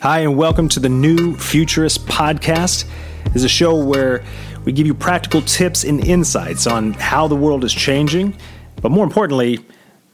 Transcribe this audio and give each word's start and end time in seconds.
Hi, 0.00 0.20
and 0.20 0.36
welcome 0.36 0.68
to 0.68 0.78
the 0.78 0.88
New 0.88 1.36
Futurist 1.36 2.06
Podcast. 2.06 2.84
This 3.24 3.34
is 3.34 3.44
a 3.44 3.48
show 3.48 3.74
where 3.74 4.24
we 4.64 4.70
give 4.70 4.86
you 4.86 4.94
practical 4.94 5.42
tips 5.42 5.82
and 5.82 6.06
insights 6.06 6.68
on 6.68 6.92
how 6.92 7.26
the 7.26 7.34
world 7.34 7.64
is 7.64 7.74
changing, 7.74 8.38
but 8.80 8.92
more 8.92 9.02
importantly, 9.02 9.58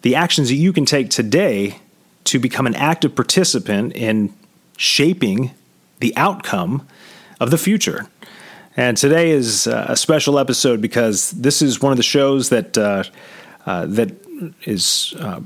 the 0.00 0.14
actions 0.14 0.48
that 0.48 0.54
you 0.54 0.72
can 0.72 0.86
take 0.86 1.10
today 1.10 1.80
to 2.24 2.38
become 2.38 2.66
an 2.66 2.74
active 2.76 3.14
participant 3.14 3.92
in 3.94 4.32
shaping 4.78 5.50
the 6.00 6.16
outcome 6.16 6.88
of 7.38 7.50
the 7.50 7.58
future. 7.58 8.06
And 8.78 8.96
today 8.96 9.32
is 9.32 9.66
uh, 9.66 9.84
a 9.90 9.98
special 9.98 10.38
episode 10.38 10.80
because 10.80 11.32
this 11.32 11.60
is 11.60 11.82
one 11.82 11.92
of 11.92 11.98
the 11.98 12.02
shows 12.02 12.48
that 12.48 12.78
uh, 12.78 13.04
uh, 13.66 13.84
that 13.84 14.12
is 14.62 15.12
uh, 15.18 15.40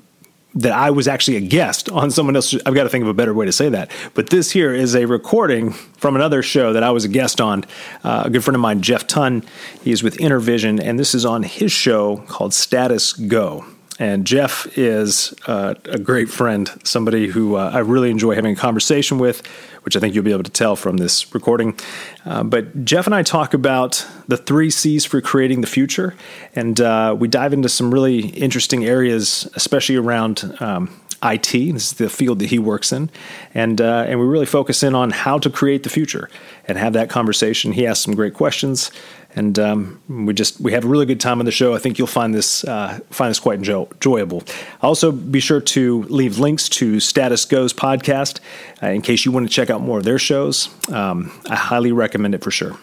that 0.54 0.72
I 0.72 0.90
was 0.90 1.06
actually 1.06 1.36
a 1.36 1.40
guest 1.40 1.90
on 1.90 2.10
someone 2.10 2.34
else. 2.34 2.54
I've 2.66 2.74
got 2.74 2.84
to 2.84 2.88
think 2.88 3.02
of 3.02 3.08
a 3.08 3.14
better 3.14 3.34
way 3.34 3.46
to 3.46 3.52
say 3.52 3.68
that. 3.68 3.90
But 4.14 4.30
this 4.30 4.50
here 4.50 4.74
is 4.74 4.94
a 4.94 5.04
recording 5.06 5.72
from 5.72 6.16
another 6.16 6.42
show 6.42 6.72
that 6.72 6.82
I 6.82 6.90
was 6.90 7.04
a 7.04 7.08
guest 7.08 7.40
on. 7.40 7.64
Uh, 8.02 8.22
a 8.26 8.30
good 8.30 8.42
friend 8.42 8.56
of 8.56 8.60
mine, 8.60 8.80
Jeff 8.80 9.06
Ton, 9.06 9.44
is 9.84 10.02
with 10.02 10.16
Intervision, 10.16 10.80
and 10.82 10.98
this 10.98 11.14
is 11.14 11.26
on 11.26 11.42
his 11.42 11.70
show 11.70 12.18
called 12.28 12.54
Status 12.54 13.12
Go. 13.12 13.66
And 13.98 14.24
Jeff 14.24 14.78
is 14.78 15.34
uh, 15.46 15.74
a 15.86 15.98
great 15.98 16.28
friend, 16.28 16.70
somebody 16.84 17.26
who 17.26 17.56
uh, 17.56 17.70
I 17.72 17.80
really 17.80 18.10
enjoy 18.10 18.34
having 18.34 18.52
a 18.52 18.56
conversation 18.56 19.18
with, 19.18 19.44
which 19.82 19.96
I 19.96 20.00
think 20.00 20.14
you'll 20.14 20.24
be 20.24 20.32
able 20.32 20.44
to 20.44 20.50
tell 20.50 20.76
from 20.76 20.98
this 20.98 21.34
recording. 21.34 21.76
Uh, 22.24 22.44
but 22.44 22.84
Jeff 22.84 23.06
and 23.06 23.14
I 23.14 23.22
talk 23.22 23.54
about 23.54 24.06
the 24.28 24.36
three 24.36 24.70
C's 24.70 25.04
for 25.04 25.20
creating 25.20 25.62
the 25.62 25.66
future, 25.66 26.14
and 26.54 26.80
uh, 26.80 27.16
we 27.18 27.26
dive 27.26 27.52
into 27.52 27.68
some 27.68 27.92
really 27.92 28.28
interesting 28.28 28.84
areas, 28.84 29.50
especially 29.54 29.96
around. 29.96 30.56
Um, 30.60 31.00
IT. 31.22 31.50
This 31.52 31.92
is 31.92 31.92
the 31.94 32.08
field 32.08 32.38
that 32.38 32.46
he 32.50 32.58
works 32.58 32.92
in, 32.92 33.10
and 33.54 33.80
uh, 33.80 34.04
and 34.06 34.20
we 34.20 34.26
really 34.26 34.46
focus 34.46 34.82
in 34.82 34.94
on 34.94 35.10
how 35.10 35.38
to 35.38 35.50
create 35.50 35.82
the 35.82 35.88
future 35.88 36.28
and 36.66 36.78
have 36.78 36.92
that 36.92 37.10
conversation. 37.10 37.72
He 37.72 37.86
asks 37.86 38.04
some 38.04 38.14
great 38.14 38.34
questions, 38.34 38.90
and 39.34 39.58
um, 39.58 40.00
we 40.08 40.34
just 40.34 40.60
we 40.60 40.72
have 40.72 40.84
a 40.84 40.88
really 40.88 41.06
good 41.06 41.20
time 41.20 41.38
on 41.38 41.44
the 41.44 41.52
show. 41.52 41.74
I 41.74 41.78
think 41.78 41.98
you'll 41.98 42.06
find 42.06 42.34
this 42.34 42.64
uh, 42.64 43.00
find 43.10 43.30
this 43.30 43.40
quite 43.40 43.58
enjoy- 43.58 43.86
enjoyable. 43.92 44.42
Also, 44.82 45.12
be 45.12 45.40
sure 45.40 45.60
to 45.60 46.02
leave 46.04 46.38
links 46.38 46.68
to 46.70 47.00
Status 47.00 47.44
Goes 47.44 47.72
podcast 47.72 48.40
uh, 48.82 48.88
in 48.88 49.02
case 49.02 49.24
you 49.24 49.32
want 49.32 49.48
to 49.48 49.52
check 49.52 49.70
out 49.70 49.80
more 49.80 49.98
of 49.98 50.04
their 50.04 50.18
shows. 50.18 50.68
Um, 50.92 51.32
I 51.48 51.56
highly 51.56 51.92
recommend 51.92 52.34
it 52.34 52.42
for 52.42 52.50
sure. 52.50 52.76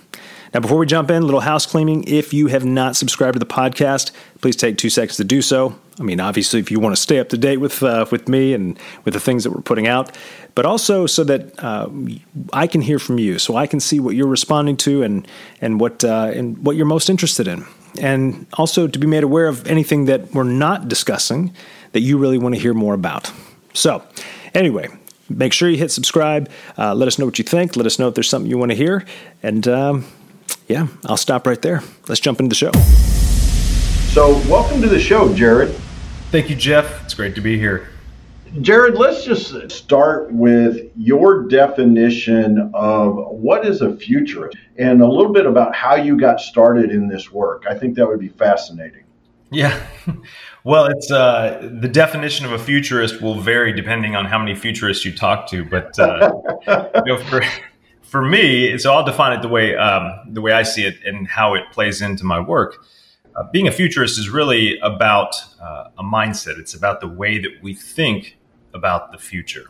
Now, 0.55 0.61
before 0.61 0.77
we 0.77 0.85
jump 0.85 1.11
in, 1.11 1.21
little 1.21 1.41
house 1.41 1.65
cleaning. 1.65 2.05
If 2.07 2.33
you 2.33 2.47
have 2.47 2.63
not 2.63 2.95
subscribed 2.95 3.33
to 3.33 3.39
the 3.39 3.45
podcast, 3.45 4.11
please 4.39 4.55
take 4.55 4.77
two 4.77 4.89
seconds 4.89 5.17
to 5.17 5.25
do 5.25 5.41
so. 5.41 5.77
I 5.99 6.03
mean, 6.03 6.21
obviously, 6.21 6.61
if 6.61 6.71
you 6.71 6.79
want 6.79 6.95
to 6.95 7.01
stay 7.01 7.19
up 7.19 7.27
to 7.29 7.37
date 7.37 7.57
with 7.57 7.83
uh, 7.83 8.05
with 8.09 8.29
me 8.29 8.53
and 8.53 8.79
with 9.03 9.13
the 9.13 9.19
things 9.19 9.43
that 9.43 9.51
we're 9.51 9.59
putting 9.59 9.85
out, 9.85 10.17
but 10.55 10.65
also 10.65 11.07
so 11.07 11.25
that 11.25 11.61
uh, 11.61 11.89
I 12.53 12.67
can 12.67 12.79
hear 12.79 12.99
from 12.99 13.19
you, 13.19 13.37
so 13.37 13.57
I 13.57 13.67
can 13.67 13.81
see 13.81 13.99
what 13.99 14.15
you're 14.15 14.29
responding 14.29 14.77
to 14.77 15.03
and 15.03 15.27
and 15.59 15.77
what 15.77 16.05
uh, 16.05 16.31
and 16.33 16.57
what 16.59 16.77
you're 16.77 16.85
most 16.85 17.09
interested 17.09 17.49
in, 17.49 17.65
and 17.99 18.47
also 18.53 18.87
to 18.87 18.97
be 18.97 19.07
made 19.07 19.23
aware 19.23 19.47
of 19.47 19.67
anything 19.67 20.05
that 20.05 20.33
we're 20.33 20.43
not 20.43 20.87
discussing 20.87 21.53
that 21.91 21.99
you 21.99 22.17
really 22.17 22.37
want 22.37 22.55
to 22.55 22.61
hear 22.61 22.73
more 22.73 22.93
about. 22.93 23.29
So, 23.73 24.05
anyway, 24.53 24.87
make 25.27 25.51
sure 25.51 25.67
you 25.67 25.75
hit 25.75 25.91
subscribe. 25.91 26.49
Uh, 26.77 26.95
let 26.95 27.09
us 27.09 27.19
know 27.19 27.25
what 27.25 27.39
you 27.39 27.43
think. 27.43 27.75
Let 27.75 27.85
us 27.85 27.99
know 27.99 28.07
if 28.07 28.15
there's 28.15 28.29
something 28.29 28.49
you 28.49 28.57
want 28.57 28.71
to 28.71 28.77
hear, 28.77 29.05
and. 29.43 29.67
Um, 29.67 30.05
yeah, 30.67 30.87
I'll 31.05 31.17
stop 31.17 31.47
right 31.47 31.61
there. 31.61 31.81
Let's 32.07 32.21
jump 32.21 32.39
into 32.39 32.49
the 32.49 32.55
show. 32.55 32.71
So, 34.13 34.37
welcome 34.49 34.81
to 34.81 34.87
the 34.87 34.99
show, 34.99 35.33
Jared. 35.33 35.75
Thank 36.31 36.49
you, 36.49 36.55
Jeff. 36.55 37.03
It's 37.03 37.13
great 37.13 37.35
to 37.35 37.41
be 37.41 37.57
here. 37.57 37.89
Jared, 38.61 38.95
let's 38.95 39.25
just 39.25 39.69
start 39.71 40.31
with 40.31 40.89
your 40.95 41.47
definition 41.47 42.71
of 42.73 43.15
what 43.15 43.65
is 43.65 43.81
a 43.81 43.95
futurist 43.95 44.57
and 44.77 45.01
a 45.01 45.07
little 45.07 45.33
bit 45.33 45.45
about 45.45 45.75
how 45.75 45.95
you 45.95 46.17
got 46.17 46.39
started 46.39 46.91
in 46.91 47.07
this 47.07 47.31
work. 47.31 47.65
I 47.69 47.77
think 47.77 47.95
that 47.95 48.07
would 48.07 48.19
be 48.19 48.29
fascinating. 48.29 49.03
Yeah. 49.51 49.85
Well, 50.65 50.85
it's 50.85 51.11
uh, 51.11 51.69
the 51.79 51.87
definition 51.87 52.47
of 52.47 52.51
a 52.51 52.57
futurist 52.57 53.21
will 53.21 53.39
vary 53.39 53.71
depending 53.71 54.15
on 54.15 54.25
how 54.25 54.39
many 54.39 54.55
futurists 54.55 55.05
you 55.05 55.15
talk 55.15 55.47
to, 55.49 55.63
but 55.63 55.99
uh, 55.99 56.31
you 57.05 57.13
know, 57.13 57.23
for 57.25 57.43
for 58.15 58.21
me, 58.21 58.77
so 58.77 58.93
I'll 58.93 59.03
define 59.03 59.37
it 59.37 59.41
the 59.41 59.49
way 59.49 59.75
um, 59.75 60.21
the 60.31 60.39
way 60.39 60.53
I 60.53 60.63
see 60.63 60.85
it 60.85 61.03
and 61.03 61.27
how 61.27 61.53
it 61.53 61.63
plays 61.73 62.01
into 62.01 62.23
my 62.23 62.39
work. 62.39 62.81
Uh, 63.35 63.43
being 63.51 63.67
a 63.67 63.73
futurist 63.73 64.17
is 64.17 64.29
really 64.29 64.79
about 64.79 65.35
uh, 65.61 65.89
a 65.97 66.01
mindset. 66.01 66.57
It's 66.57 66.73
about 66.73 67.01
the 67.01 67.09
way 67.09 67.39
that 67.39 67.61
we 67.61 67.73
think 67.73 68.37
about 68.73 69.11
the 69.11 69.17
future. 69.17 69.65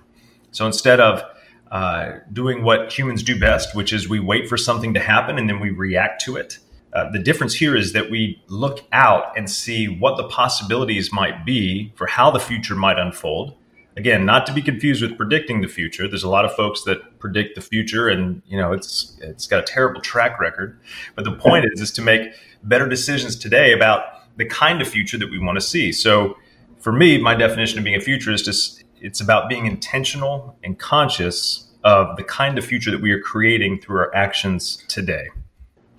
So 0.51 0.67
instead 0.67 0.99
of 0.99 1.23
uh, 1.71 2.19
doing 2.31 2.61
what 2.61 2.93
humans 2.93 3.23
do 3.23 3.39
best, 3.39 3.75
which 3.75 3.91
is 3.91 4.07
we 4.07 4.19
wait 4.19 4.47
for 4.47 4.57
something 4.57 4.93
to 4.93 4.99
happen 4.99 5.39
and 5.39 5.49
then 5.49 5.59
we 5.59 5.71
react 5.71 6.21
to 6.25 6.35
it. 6.35 6.59
Uh, 6.93 7.09
the 7.09 7.17
difference 7.17 7.55
here 7.55 7.75
is 7.75 7.93
that 7.93 8.11
we 8.11 8.43
look 8.47 8.85
out 8.91 9.35
and 9.35 9.49
see 9.49 9.87
what 9.87 10.17
the 10.17 10.27
possibilities 10.27 11.11
might 11.11 11.47
be 11.47 11.91
for 11.95 12.05
how 12.05 12.29
the 12.29 12.39
future 12.39 12.75
might 12.75 12.99
unfold 12.99 13.55
again, 13.97 14.25
not 14.25 14.45
to 14.47 14.53
be 14.53 14.61
confused 14.61 15.01
with 15.01 15.17
predicting 15.17 15.61
the 15.61 15.67
future. 15.67 16.07
There's 16.07 16.23
a 16.23 16.29
lot 16.29 16.45
of 16.45 16.53
folks 16.55 16.83
that 16.83 17.19
predict 17.19 17.55
the 17.55 17.61
future, 17.61 18.07
and 18.07 18.41
you 18.45 18.57
know 18.57 18.73
it's 18.73 19.17
it's 19.21 19.47
got 19.47 19.59
a 19.59 19.63
terrible 19.63 20.01
track 20.01 20.39
record. 20.39 20.79
But 21.15 21.25
the 21.25 21.31
point 21.31 21.65
is, 21.71 21.81
is 21.81 21.91
to 21.91 22.01
make 22.01 22.33
better 22.63 22.87
decisions 22.87 23.35
today 23.35 23.73
about 23.73 24.03
the 24.37 24.45
kind 24.45 24.81
of 24.81 24.87
future 24.87 25.17
that 25.17 25.29
we 25.29 25.39
want 25.39 25.57
to 25.57 25.61
see. 25.61 25.91
So, 25.91 26.37
for 26.79 26.91
me, 26.91 27.17
my 27.17 27.35
definition 27.35 27.77
of 27.77 27.83
being 27.83 27.95
a 27.95 28.01
futurist 28.01 28.47
is 28.47 28.83
it's 28.99 29.21
about 29.21 29.49
being 29.49 29.65
intentional 29.65 30.57
and 30.63 30.77
conscious 30.77 31.71
of 31.83 32.17
the 32.17 32.23
kind 32.23 32.57
of 32.57 32.65
future 32.65 32.91
that 32.91 33.01
we 33.01 33.11
are 33.11 33.19
creating 33.19 33.79
through 33.79 33.99
our 33.99 34.15
actions 34.15 34.83
today. 34.87 35.27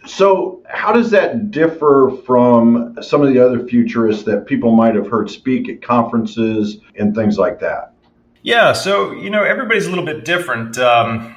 So, 0.07 0.63
how 0.69 0.93
does 0.93 1.11
that 1.11 1.51
differ 1.51 2.13
from 2.25 2.97
some 3.03 3.23
of 3.23 3.33
the 3.33 3.39
other 3.39 3.67
futurists 3.67 4.25
that 4.25 4.47
people 4.47 4.73
might 4.73 4.95
have 4.95 5.09
heard 5.09 5.31
speak 5.31 5.69
at 5.69 5.83
conferences 5.83 6.79
and 6.97 7.15
things 7.15 7.39
like 7.39 7.59
that? 7.61 7.93
Yeah, 8.43 8.73
so, 8.73 9.11
you 9.13 9.29
know, 9.29 9.43
everybody's 9.43 9.87
a 9.87 9.91
little 9.91 10.05
bit 10.05 10.25
different. 10.25 10.79
Um, 10.79 11.35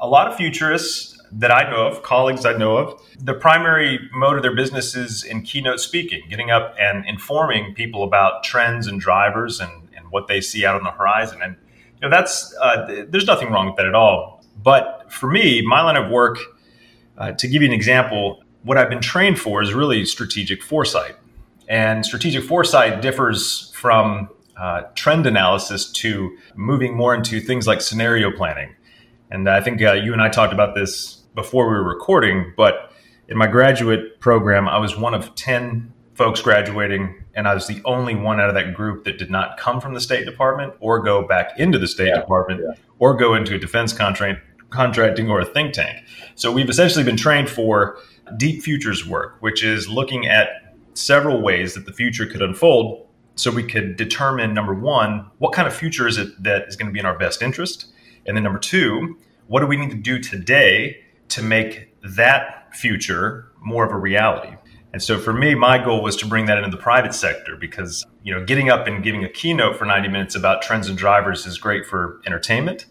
a 0.00 0.08
lot 0.08 0.26
of 0.26 0.36
futurists 0.36 1.16
that 1.30 1.52
I 1.52 1.70
know 1.70 1.86
of, 1.86 2.02
colleagues 2.02 2.44
I 2.44 2.56
know 2.56 2.76
of, 2.76 3.00
the 3.20 3.34
primary 3.34 4.00
mode 4.12 4.36
of 4.36 4.42
their 4.42 4.56
business 4.56 4.96
is 4.96 5.22
in 5.22 5.42
keynote 5.42 5.78
speaking, 5.78 6.22
getting 6.28 6.50
up 6.50 6.74
and 6.80 7.04
informing 7.06 7.74
people 7.74 8.02
about 8.02 8.42
trends 8.42 8.88
and 8.88 9.00
drivers 9.00 9.60
and, 9.60 9.70
and 9.96 10.10
what 10.10 10.26
they 10.26 10.40
see 10.40 10.66
out 10.66 10.74
on 10.74 10.82
the 10.82 10.90
horizon. 10.90 11.40
And, 11.42 11.56
you 12.00 12.08
know, 12.08 12.10
that's, 12.10 12.52
uh, 12.60 13.04
there's 13.08 13.26
nothing 13.26 13.52
wrong 13.52 13.66
with 13.66 13.76
that 13.76 13.86
at 13.86 13.94
all. 13.94 14.44
But 14.60 15.12
for 15.12 15.30
me, 15.30 15.62
my 15.62 15.82
line 15.82 15.96
of 15.96 16.10
work, 16.10 16.38
uh, 17.18 17.32
to 17.32 17.48
give 17.48 17.62
you 17.62 17.68
an 17.68 17.74
example, 17.74 18.42
what 18.62 18.78
I've 18.78 18.88
been 18.88 19.00
trained 19.00 19.38
for 19.38 19.60
is 19.60 19.74
really 19.74 20.04
strategic 20.04 20.62
foresight. 20.62 21.16
And 21.68 22.06
strategic 22.06 22.44
foresight 22.44 23.02
differs 23.02 23.70
from 23.74 24.28
uh, 24.56 24.82
trend 24.94 25.26
analysis 25.26 25.90
to 25.92 26.36
moving 26.54 26.96
more 26.96 27.14
into 27.14 27.40
things 27.40 27.66
like 27.66 27.80
scenario 27.80 28.30
planning. 28.30 28.74
And 29.30 29.48
I 29.48 29.60
think 29.60 29.82
uh, 29.82 29.92
you 29.92 30.12
and 30.12 30.22
I 30.22 30.28
talked 30.28 30.52
about 30.52 30.74
this 30.74 31.16
before 31.34 31.68
we 31.68 31.74
were 31.74 31.84
recording, 31.84 32.54
but 32.56 32.92
in 33.28 33.36
my 33.36 33.46
graduate 33.46 34.20
program, 34.20 34.68
I 34.68 34.78
was 34.78 34.96
one 34.96 35.12
of 35.12 35.34
10 35.34 35.92
folks 36.14 36.40
graduating, 36.40 37.22
and 37.34 37.46
I 37.46 37.54
was 37.54 37.66
the 37.66 37.80
only 37.84 38.14
one 38.16 38.40
out 38.40 38.48
of 38.48 38.54
that 38.54 38.74
group 38.74 39.04
that 39.04 39.18
did 39.18 39.30
not 39.30 39.58
come 39.58 39.80
from 39.80 39.94
the 39.94 40.00
State 40.00 40.24
Department 40.24 40.74
or 40.80 41.00
go 41.00 41.26
back 41.26 41.58
into 41.58 41.78
the 41.78 41.86
State 41.86 42.08
yeah, 42.08 42.20
Department 42.20 42.62
yeah. 42.64 42.74
or 42.98 43.16
go 43.16 43.34
into 43.34 43.54
a 43.54 43.58
defense 43.58 43.92
contract 43.92 44.40
contracting 44.70 45.30
or 45.30 45.40
a 45.40 45.44
think 45.44 45.72
tank. 45.72 46.04
So 46.34 46.52
we've 46.52 46.68
essentially 46.68 47.04
been 47.04 47.16
trained 47.16 47.48
for 47.48 47.98
deep 48.36 48.62
futures 48.62 49.06
work, 49.06 49.36
which 49.40 49.64
is 49.64 49.88
looking 49.88 50.26
at 50.26 50.74
several 50.94 51.40
ways 51.40 51.74
that 51.74 51.86
the 51.86 51.92
future 51.92 52.26
could 52.26 52.42
unfold 52.42 53.06
so 53.36 53.52
we 53.52 53.62
could 53.62 53.96
determine 53.96 54.52
number 54.52 54.74
one, 54.74 55.30
what 55.38 55.52
kind 55.52 55.68
of 55.68 55.74
future 55.74 56.08
is 56.08 56.18
it 56.18 56.42
that 56.42 56.66
is 56.66 56.76
going 56.76 56.88
to 56.88 56.92
be 56.92 56.98
in 56.98 57.06
our 57.06 57.16
best 57.16 57.40
interest? 57.40 57.86
And 58.26 58.36
then 58.36 58.42
number 58.42 58.58
two, 58.58 59.16
what 59.46 59.60
do 59.60 59.66
we 59.66 59.76
need 59.76 59.90
to 59.90 59.96
do 59.96 60.18
today 60.18 60.98
to 61.28 61.42
make 61.42 61.94
that 62.02 62.74
future 62.74 63.50
more 63.60 63.84
of 63.84 63.92
a 63.92 63.96
reality? 63.96 64.56
And 64.92 65.02
so 65.02 65.18
for 65.18 65.32
me, 65.32 65.54
my 65.54 65.78
goal 65.78 66.02
was 66.02 66.16
to 66.16 66.26
bring 66.26 66.46
that 66.46 66.58
into 66.58 66.70
the 66.70 66.82
private 66.82 67.14
sector 67.14 67.56
because, 67.56 68.04
you 68.24 68.34
know, 68.34 68.44
getting 68.44 68.70
up 68.70 68.86
and 68.86 69.04
giving 69.04 69.22
a 69.22 69.28
keynote 69.28 69.76
for 69.76 69.84
90 69.84 70.08
minutes 70.08 70.34
about 70.34 70.62
trends 70.62 70.88
and 70.88 70.98
drivers 70.98 71.46
is 71.46 71.58
great 71.58 71.86
for 71.86 72.20
entertainment 72.26 72.86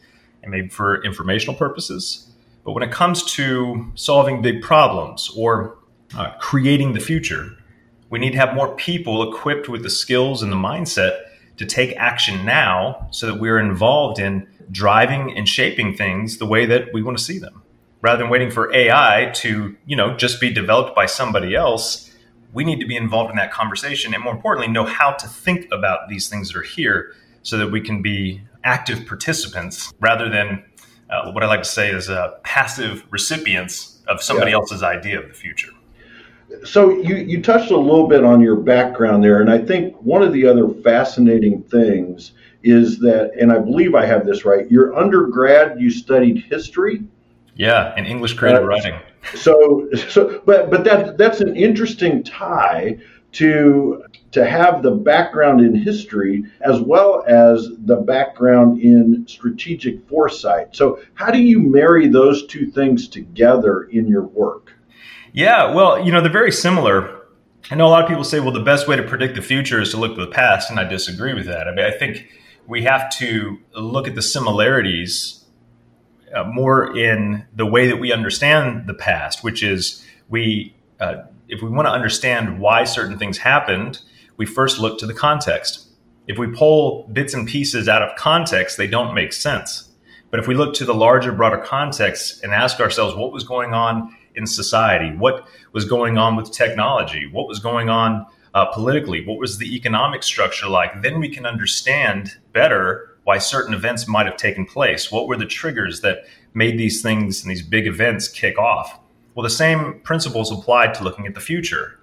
and 0.47 0.51
maybe 0.51 0.69
for 0.69 1.03
informational 1.03 1.55
purposes. 1.55 2.31
But 2.63 2.71
when 2.71 2.83
it 2.83 2.91
comes 2.91 3.23
to 3.33 3.91
solving 3.95 4.41
big 4.41 4.61
problems 4.61 5.29
or 5.35 5.77
uh, 6.17 6.31
creating 6.39 6.93
the 6.93 6.99
future, 6.99 7.51
we 8.09 8.19
need 8.19 8.31
to 8.31 8.37
have 8.37 8.55
more 8.55 8.73
people 8.75 9.29
equipped 9.31 9.67
with 9.67 9.83
the 9.83 9.89
skills 9.89 10.41
and 10.41 10.51
the 10.51 10.57
mindset 10.57 11.19
to 11.57 11.65
take 11.65 11.95
action 11.97 12.45
now 12.45 13.07
so 13.11 13.27
that 13.27 13.39
we're 13.39 13.59
involved 13.59 14.19
in 14.19 14.47
driving 14.71 15.35
and 15.35 15.47
shaping 15.47 15.95
things 15.95 16.37
the 16.37 16.45
way 16.45 16.65
that 16.65 16.93
we 16.93 17.03
want 17.03 17.17
to 17.17 17.23
see 17.23 17.39
them. 17.39 17.61
Rather 18.01 18.19
than 18.19 18.29
waiting 18.29 18.51
for 18.51 18.73
AI 18.73 19.31
to, 19.35 19.75
you 19.85 19.95
know, 19.95 20.15
just 20.15 20.39
be 20.39 20.53
developed 20.53 20.95
by 20.95 21.05
somebody 21.05 21.55
else, 21.55 22.13
we 22.53 22.63
need 22.63 22.79
to 22.79 22.85
be 22.85 22.95
involved 22.95 23.31
in 23.31 23.37
that 23.37 23.51
conversation 23.51 24.13
and 24.13 24.23
more 24.23 24.33
importantly 24.33 24.71
know 24.71 24.85
how 24.85 25.11
to 25.11 25.27
think 25.27 25.67
about 25.71 26.07
these 26.07 26.29
things 26.29 26.49
that 26.49 26.59
are 26.59 26.63
here 26.63 27.13
so 27.41 27.57
that 27.57 27.71
we 27.71 27.81
can 27.81 28.01
be 28.01 28.41
active 28.67 29.07
participants 29.07 29.93
rather 30.01 30.29
than 30.29 30.63
uh, 31.09 31.31
what 31.31 31.41
I 31.41 31.47
like 31.47 31.63
to 31.63 31.69
say 31.69 31.89
is 31.89 32.09
uh, 32.09 32.37
passive 32.43 33.05
recipients 33.09 34.03
of 34.07 34.21
somebody 34.21 34.51
yeah. 34.51 34.57
else's 34.57 34.83
idea 34.83 35.19
of 35.19 35.29
the 35.29 35.33
future. 35.33 35.71
So 36.65 36.89
you, 36.89 37.15
you 37.15 37.41
touched 37.41 37.71
a 37.71 37.77
little 37.77 38.07
bit 38.07 38.23
on 38.25 38.41
your 38.41 38.57
background 38.57 39.23
there, 39.23 39.39
and 39.41 39.49
I 39.49 39.57
think 39.57 39.95
one 40.01 40.21
of 40.21 40.33
the 40.33 40.45
other 40.45 40.67
fascinating 40.83 41.63
things 41.63 42.33
is 42.63 42.99
that, 42.99 43.31
and 43.39 43.51
I 43.51 43.59
believe 43.59 43.95
I 43.95 44.05
have 44.05 44.25
this 44.25 44.43
right, 44.43 44.69
your 44.69 44.95
undergrad 44.95 45.79
you 45.79 45.89
studied 45.89 46.43
history. 46.49 47.03
Yeah, 47.55 47.93
and 47.95 48.05
English 48.05 48.33
creative 48.33 48.63
uh, 48.63 48.67
writing. 48.67 48.99
So, 49.35 49.89
so, 50.09 50.41
but 50.45 50.69
but 50.69 50.83
that 50.83 51.17
that's 51.17 51.41
an 51.41 51.55
interesting 51.55 52.23
tie 52.23 52.97
to 53.37 54.03
to 54.31 54.45
have 54.45 54.83
the 54.83 54.91
background 54.91 55.61
in 55.61 55.73
history 55.73 56.43
as 56.61 56.81
well 56.81 57.23
as 57.27 57.69
the 57.85 57.95
background 57.95 58.81
in 58.81 59.25
strategic 59.27 60.07
foresight. 60.09 60.75
So, 60.75 60.99
how 61.13 61.31
do 61.31 61.39
you 61.39 61.59
marry 61.59 62.07
those 62.07 62.45
two 62.47 62.65
things 62.65 63.07
together 63.07 63.83
in 63.83 64.07
your 64.07 64.23
work? 64.23 64.73
Yeah, 65.33 65.73
well, 65.73 66.03
you 66.03 66.11
know, 66.11 66.21
they're 66.21 66.31
very 66.31 66.51
similar. 66.51 67.21
I 67.69 67.75
know 67.75 67.87
a 67.87 67.89
lot 67.89 68.03
of 68.03 68.09
people 68.09 68.23
say, 68.23 68.39
well, 68.39 68.51
the 68.51 68.59
best 68.59 68.87
way 68.87 68.95
to 68.95 69.03
predict 69.03 69.35
the 69.35 69.41
future 69.41 69.81
is 69.81 69.91
to 69.91 69.97
look 69.97 70.15
to 70.15 70.21
the 70.21 70.31
past, 70.31 70.69
and 70.69 70.79
I 70.79 70.83
disagree 70.83 71.33
with 71.33 71.45
that. 71.45 71.67
I 71.67 71.71
mean, 71.71 71.85
I 71.85 71.91
think 71.91 72.29
we 72.65 72.83
have 72.83 73.09
to 73.17 73.59
look 73.75 74.07
at 74.07 74.15
the 74.15 74.21
similarities 74.21 75.45
uh, 76.33 76.43
more 76.43 76.97
in 76.97 77.45
the 77.55 77.65
way 77.65 77.87
that 77.87 77.97
we 77.97 78.11
understand 78.11 78.87
the 78.87 78.93
past, 78.93 79.43
which 79.43 79.63
is 79.63 80.05
we, 80.29 80.75
uh, 80.99 81.23
if 81.47 81.61
we 81.61 81.69
want 81.69 81.87
to 81.87 81.91
understand 81.91 82.59
why 82.59 82.83
certain 82.83 83.17
things 83.17 83.37
happened, 83.37 84.01
we 84.37 84.45
first 84.45 84.79
look 84.79 84.99
to 84.99 85.05
the 85.05 85.13
context. 85.13 85.87
If 86.27 86.37
we 86.37 86.47
pull 86.47 87.07
bits 87.13 87.33
and 87.33 87.47
pieces 87.47 87.87
out 87.87 88.01
of 88.01 88.15
context, 88.17 88.77
they 88.77 88.87
don't 88.87 89.13
make 89.13 89.33
sense. 89.33 89.89
But 90.29 90.39
if 90.39 90.47
we 90.47 90.55
look 90.55 90.73
to 90.75 90.85
the 90.85 90.93
larger, 90.93 91.31
broader 91.31 91.57
context 91.57 92.43
and 92.43 92.53
ask 92.53 92.79
ourselves 92.79 93.15
what 93.15 93.31
was 93.31 93.45
going 93.45 93.73
on 93.73 94.13
in 94.35 94.45
society, 94.45 95.15
what 95.15 95.47
was 95.71 95.85
going 95.85 96.17
on 96.17 96.35
with 96.35 96.51
technology, 96.51 97.29
what 97.31 97.47
was 97.47 97.59
going 97.59 97.89
on 97.89 98.25
uh, 98.53 98.65
politically, 98.65 99.25
what 99.25 99.39
was 99.39 99.57
the 99.57 99.75
economic 99.75 100.23
structure 100.23 100.67
like, 100.67 101.01
then 101.01 101.19
we 101.19 101.29
can 101.29 101.45
understand 101.45 102.37
better 102.51 103.17
why 103.23 103.37
certain 103.37 103.73
events 103.73 104.07
might 104.07 104.25
have 104.25 104.37
taken 104.37 104.65
place. 104.65 105.11
What 105.11 105.27
were 105.27 105.37
the 105.37 105.45
triggers 105.45 106.01
that 106.01 106.25
made 106.53 106.77
these 106.77 107.01
things 107.01 107.41
and 107.41 107.51
these 107.51 107.61
big 107.61 107.87
events 107.87 108.27
kick 108.27 108.57
off? 108.57 108.99
Well, 109.37 109.43
the 109.43 109.49
same 109.49 110.01
principles 110.01 110.51
apply 110.51 110.87
to 110.87 111.03
looking 111.05 111.25
at 111.27 111.35
the 111.35 111.39
future 111.39 111.97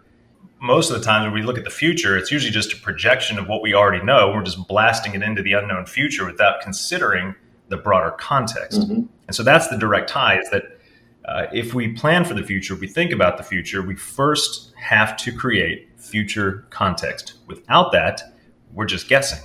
most 0.64 0.90
of 0.90 0.98
the 0.98 1.04
time 1.04 1.24
when 1.24 1.32
we 1.32 1.42
look 1.42 1.58
at 1.58 1.64
the 1.64 1.70
future, 1.70 2.16
it's 2.16 2.30
usually 2.30 2.50
just 2.50 2.72
a 2.72 2.76
projection 2.76 3.38
of 3.38 3.46
what 3.48 3.60
we 3.60 3.74
already 3.74 4.02
know. 4.02 4.32
We're 4.32 4.42
just 4.42 4.66
blasting 4.66 5.14
it 5.14 5.22
into 5.22 5.42
the 5.42 5.52
unknown 5.52 5.84
future 5.84 6.24
without 6.24 6.62
considering 6.62 7.34
the 7.68 7.76
broader 7.76 8.12
context. 8.12 8.80
Mm-hmm. 8.80 9.02
And 9.26 9.36
so 9.36 9.42
that's 9.42 9.68
the 9.68 9.76
direct 9.76 10.08
tie 10.08 10.38
is 10.38 10.48
that 10.50 10.78
uh, 11.26 11.46
if 11.52 11.74
we 11.74 11.92
plan 11.92 12.24
for 12.24 12.32
the 12.32 12.42
future, 12.42 12.74
we 12.74 12.86
think 12.86 13.12
about 13.12 13.36
the 13.36 13.42
future, 13.42 13.82
we 13.82 13.94
first 13.94 14.72
have 14.76 15.18
to 15.18 15.32
create 15.32 15.90
future 15.98 16.66
context. 16.70 17.34
Without 17.46 17.92
that, 17.92 18.22
we're 18.72 18.86
just 18.86 19.06
guessing. 19.06 19.42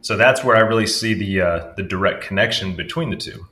So 0.00 0.16
that's 0.16 0.42
where 0.42 0.56
I 0.56 0.60
really 0.60 0.86
see 0.86 1.12
the 1.12 1.42
uh, 1.42 1.72
the 1.76 1.82
direct 1.82 2.24
connection 2.24 2.74
between 2.76 3.10
the 3.10 3.16
two. 3.16 3.46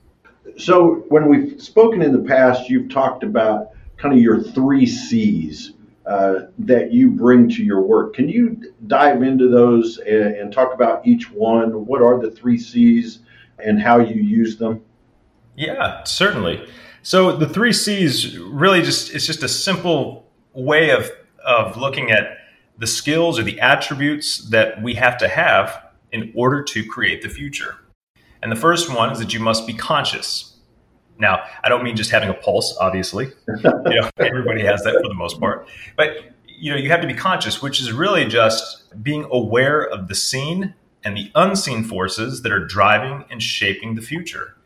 So 0.58 1.05
when 1.08 1.28
we've 1.28 1.62
spoken 1.62 2.02
in 2.02 2.12
the 2.12 2.28
past, 2.28 2.69
you've 2.69 2.90
talked 2.90 3.22
about 3.22 3.70
kind 3.96 4.12
of 4.12 4.20
your 4.20 4.43
three 4.43 4.87
C's 4.87 5.72
uh, 6.05 6.46
that 6.58 6.93
you 6.93 7.10
bring 7.10 7.49
to 7.50 7.62
your 7.62 7.81
work. 7.81 8.14
Can 8.14 8.28
you 8.28 8.72
dive 8.87 9.22
into 9.22 9.49
those 9.49 9.99
and, 9.99 10.34
and, 10.34 10.52
talk 10.52 10.72
about 10.75 11.06
each 11.06 11.31
one? 11.31 11.87
What 11.87 12.02
are 12.02 12.19
the 12.19 12.31
three 12.31 12.58
C's 12.58 13.20
and 13.62 13.81
how 13.81 13.99
you 14.00 14.20
use 14.20 14.56
them? 14.56 14.82
Yeah, 15.55 16.02
certainly. 16.05 16.66
So 17.02 17.37
the 17.37 17.49
three 17.49 17.72
C's 17.72 18.38
really 18.38 18.82
just 18.82 19.14
it's 19.14 19.26
just 19.26 19.43
a 19.43 19.49
simple 19.49 20.26
way 20.55 20.90
of 20.90 21.10
of 21.44 21.76
looking 21.76 22.10
at 22.10 22.38
the 22.78 22.87
skills 22.87 23.38
or 23.38 23.43
the 23.43 23.60
attributes 23.60 24.49
that 24.50 24.82
we 24.82 24.94
have 24.94 25.19
to 25.19 25.28
have 25.28 25.84
in 26.10 26.32
order 26.34 26.62
to 26.64 26.84
create 26.84 27.22
the 27.22 27.28
future. 27.28 27.76
And 28.43 28.52
the 28.52 28.56
first 28.56 28.93
one 28.94 29.11
is 29.11 29.19
that 29.19 29.35
you 29.35 29.40
must 29.40 29.67
be 29.67 29.75
conscious. 29.75 30.56
Now, 31.19 31.43
I 31.64 31.69
don't 31.69 31.82
mean 31.82 31.96
just 31.96 32.11
having 32.11 32.29
a 32.29 32.35
pulse, 32.35 32.76
obviously. 32.81 33.32
you 33.49 33.62
know, 33.64 34.11
everybody 34.19 34.62
has 34.62 34.82
that 34.85 34.94
for 34.94 35.08
the 35.08 35.14
most 35.14 35.40
part. 35.40 35.69
But 35.96 36.17
you 36.46 36.73
know, 36.73 36.76
you 36.76 36.90
have 36.90 37.00
to 37.00 37.06
be 37.06 37.14
conscious, 37.14 37.62
which 37.62 37.81
is 37.81 37.93
really 37.93 38.25
just 38.26 39.02
being 39.02 39.26
aware 39.31 39.82
of 39.82 40.08
the 40.08 40.14
seen 40.14 40.75
and 41.05 41.17
the 41.17 41.31
unseen 41.35 41.85
forces 41.85 42.43
that 42.43 42.52
are 42.52 42.64
driving 42.64 43.25
and 43.31 43.43
shaping 43.43 43.94
the 43.94 44.02
future. 44.02 44.56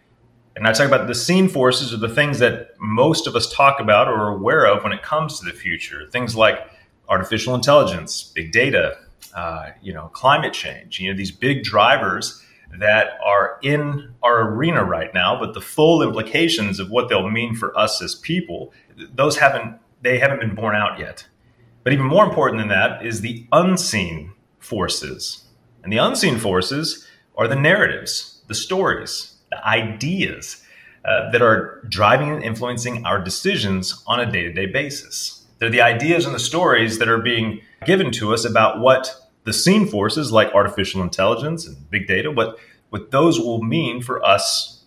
And 0.57 0.67
I 0.67 0.73
talk 0.73 0.87
about 0.87 1.07
the 1.07 1.15
seen 1.15 1.49
forces 1.49 1.93
are 1.93 1.99
the 1.99 2.09
things 2.09 2.39
that 2.39 2.71
most 2.79 3.27
of 3.27 3.35
us 3.37 3.53
talk 3.53 3.81
about 3.81 4.09
or 4.09 4.15
are 4.15 4.37
aware 4.37 4.67
of 4.67 4.83
when 4.83 4.93
it 4.93 5.03
comes 5.03 5.39
to 5.41 5.47
the 5.47 5.53
future. 5.53 6.07
Things 6.11 6.37
like 6.37 6.61
artificial 7.09 7.55
intelligence, 7.55 8.33
big 8.35 8.53
data, 8.53 8.97
uh, 9.35 9.71
you 9.83 9.93
know, 9.93 10.09
climate 10.09 10.53
change. 10.53 11.01
You 11.01 11.11
know, 11.11 11.17
these 11.17 11.31
big 11.31 11.63
drivers 11.63 12.42
that 12.79 13.19
are 13.25 13.59
in 13.63 14.15
our 14.23 14.49
arena 14.51 14.85
right 14.85 15.13
now, 15.13 15.39
but 15.39 15.55
the 15.55 15.61
full 15.61 16.03
implications 16.03 16.81
of 16.81 16.91
what 16.91 17.09
they'll 17.09 17.29
mean 17.29 17.55
for 17.55 17.77
us 17.79 18.03
as 18.03 18.15
people, 18.15 18.73
those 19.15 19.39
haven't 19.39 19.79
they 20.01 20.19
haven't 20.19 20.41
been 20.41 20.55
borne 20.55 20.75
out 20.75 20.99
yet. 20.99 21.27
But 21.85 21.93
even 21.93 22.07
more 22.07 22.25
important 22.25 22.61
than 22.61 22.69
that 22.69 23.05
is 23.05 23.21
the 23.21 23.47
unseen 23.53 24.33
forces. 24.59 25.45
And 25.83 25.93
the 25.93 25.99
unseen 25.99 26.39
forces 26.39 27.07
are 27.37 27.47
the 27.47 27.57
narratives, 27.57 28.43
the 28.49 28.55
stories, 28.55 29.37
the 29.51 29.65
ideas 29.65 30.65
uh, 31.05 31.31
that 31.31 31.43
are 31.43 31.83
driving 31.89 32.31
and 32.31 32.43
influencing 32.43 33.05
our 33.05 33.21
decisions 33.23 34.03
on 34.07 34.21
a 34.21 34.31
day 34.31 34.43
to 34.43 34.53
day 34.53 34.67
basis. 34.67 35.45
They're 35.59 35.71
the 35.71 35.83
ideas 35.83 36.27
and 36.27 36.35
the 36.35 36.41
stories 36.41 36.99
that 36.99 37.09
are 37.09 37.19
being 37.19 37.61
given 37.87 38.11
to 38.13 38.33
us 38.35 38.45
about 38.45 38.81
what 38.81 39.15
the 39.45 39.53
seen 39.53 39.87
forces 39.87 40.33
like 40.33 40.53
artificial 40.55 41.03
intelligence 41.03 41.67
and 41.67 41.91
big 41.91 42.07
data, 42.07 42.31
what, 42.31 42.59
what 42.91 43.11
those 43.11 43.39
will 43.39 43.63
mean 43.63 44.03
for 44.03 44.25
us 44.25 44.85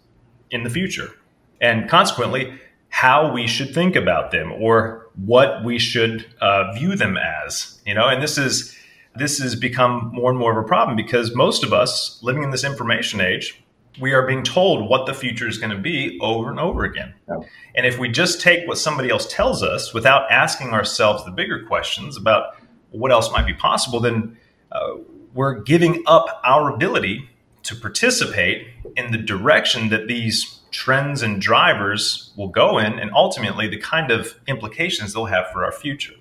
in 0.52 0.64
the 0.64 0.70
future. 0.70 1.12
And 1.60 1.90
consequently, 1.90 2.60
how 2.90 3.30
we 3.32 3.46
should 3.48 3.74
think 3.74 3.96
about 3.96 4.32
them 4.32 4.54
or 4.54 5.10
what 5.16 5.64
we 5.64 5.78
should 5.78 6.26
uh, 6.40 6.72
view 6.74 6.96
them 6.96 7.18
as. 7.18 7.82
You 7.86 7.94
know, 7.94 8.08
and 8.08 8.22
this 8.22 8.38
is 8.38 8.76
this 9.16 9.40
has 9.40 9.56
become 9.56 10.12
more 10.14 10.30
and 10.30 10.40
more 10.40 10.58
of 10.58 10.64
a 10.64 10.68
problem 10.68 10.96
because 10.96 11.36
most 11.36 11.64
of 11.64 11.74
us 11.74 12.20
living 12.22 12.44
in 12.44 12.52
this 12.52 12.64
information 12.64 13.22
age, 13.22 13.62
we 14.00 14.14
are 14.14 14.28
being 14.28 14.44
told 14.44 14.90
what 14.90 15.06
the 15.06 15.14
future 15.14 15.48
is 15.48 15.58
going 15.58 15.72
to 15.72 15.78
be 15.78 16.18
over 16.22 16.50
and 16.50 16.60
over 16.60 16.84
again. 16.84 17.14
Yeah. 17.28 17.40
And 17.76 17.86
if 17.86 17.98
we 17.98 18.10
just 18.10 18.42
take 18.42 18.68
what 18.68 18.78
somebody 18.78 19.10
else 19.10 19.26
tells 19.28 19.64
us 19.64 19.94
without 19.94 20.30
asking 20.32 20.72
ourselves 20.72 21.24
the 21.24 21.32
bigger 21.32 21.64
questions 21.66 22.18
about 22.18 22.56
what 22.92 23.12
else 23.12 23.32
might 23.32 23.46
be 23.46 23.54
possible, 23.54 24.00
then 24.00 24.38
uh, 24.72 24.96
we're 25.34 25.62
giving 25.62 26.04
up 26.06 26.42
our 26.44 26.74
ability 26.74 27.30
to 27.64 27.76
participate 27.76 28.68
in 28.96 29.12
the 29.12 29.18
direction 29.18 29.90
that 29.90 30.08
these 30.08 30.62
trends 30.72 31.22
and 31.22 31.42
drivers 31.42 32.32
will 32.36 32.48
go 32.48 32.78
in, 32.78 33.00
and 33.00 33.12
ultimately 33.14 33.68
the 33.68 33.80
kind 33.80 34.12
of 34.12 34.36
implications 34.48 35.14
they'll 35.14 35.26
have 35.26 35.48
for 35.52 35.66
our 35.66 35.72
future. 35.72 36.14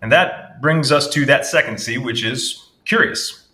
And 0.00 0.12
that 0.12 0.60
brings 0.60 0.92
us 0.92 1.08
to 1.10 1.24
that 1.26 1.46
second 1.46 1.80
C, 1.80 1.98
which 1.98 2.24
is 2.24 2.70
curious. 2.84 3.48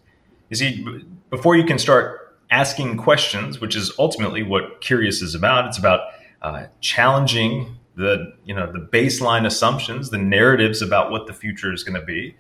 You 0.48 0.56
see, 0.56 1.04
before 1.30 1.56
you 1.56 1.64
can 1.64 1.78
start 1.78 2.36
asking 2.50 2.96
questions, 2.96 3.60
which 3.60 3.76
is 3.76 3.92
ultimately 3.98 4.42
what 4.42 4.80
curious 4.80 5.22
is 5.22 5.34
about, 5.34 5.66
it's 5.66 5.78
about 5.78 6.00
uh, 6.42 6.64
challenging 6.80 7.76
the 7.96 8.32
you 8.44 8.54
know 8.54 8.70
the 8.70 8.78
baseline 8.78 9.46
assumptions, 9.46 10.10
the 10.10 10.18
narratives 10.18 10.82
about 10.82 11.10
what 11.10 11.26
the 11.26 11.32
future 11.32 11.72
is 11.72 11.84
going 11.84 11.98
to 11.98 12.04
be, 12.04 12.34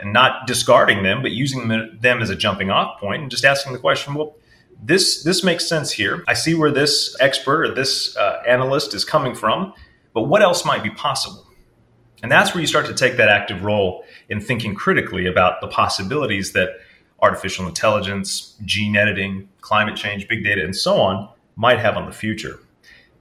and 0.00 0.12
not 0.12 0.46
discarding 0.46 1.02
them, 1.02 1.22
but 1.22 1.32
using 1.32 1.68
them 1.68 2.22
as 2.22 2.30
a 2.30 2.36
jumping 2.36 2.70
off 2.70 3.00
point 3.00 3.22
and 3.22 3.30
just 3.30 3.44
asking 3.44 3.72
the 3.72 3.78
question, 3.78 4.14
well, 4.14 4.36
this 4.82 5.24
this 5.24 5.42
makes 5.42 5.66
sense 5.66 5.90
here. 5.90 6.24
I 6.28 6.34
see 6.34 6.54
where 6.54 6.70
this 6.70 7.16
expert 7.20 7.64
or 7.64 7.74
this 7.74 8.16
uh, 8.16 8.42
analyst 8.46 8.94
is 8.94 9.04
coming 9.04 9.34
from, 9.34 9.72
but 10.14 10.22
what 10.22 10.40
else 10.40 10.64
might 10.64 10.82
be 10.82 10.90
possible? 10.90 11.44
And 12.22 12.30
that's 12.30 12.54
where 12.54 12.60
you 12.60 12.66
start 12.66 12.86
to 12.86 12.94
take 12.94 13.16
that 13.16 13.28
active 13.28 13.64
role 13.64 14.04
in 14.28 14.40
thinking 14.40 14.74
critically 14.74 15.26
about 15.26 15.60
the 15.60 15.68
possibilities 15.68 16.52
that 16.52 16.70
artificial 17.20 17.66
intelligence, 17.66 18.56
gene 18.64 18.96
editing, 18.96 19.48
climate 19.60 19.96
change, 19.96 20.28
big 20.28 20.44
data, 20.44 20.64
and 20.64 20.74
so 20.74 21.00
on 21.00 21.28
might 21.56 21.78
have 21.78 21.96
on 21.96 22.06
the 22.06 22.12
future. 22.12 22.60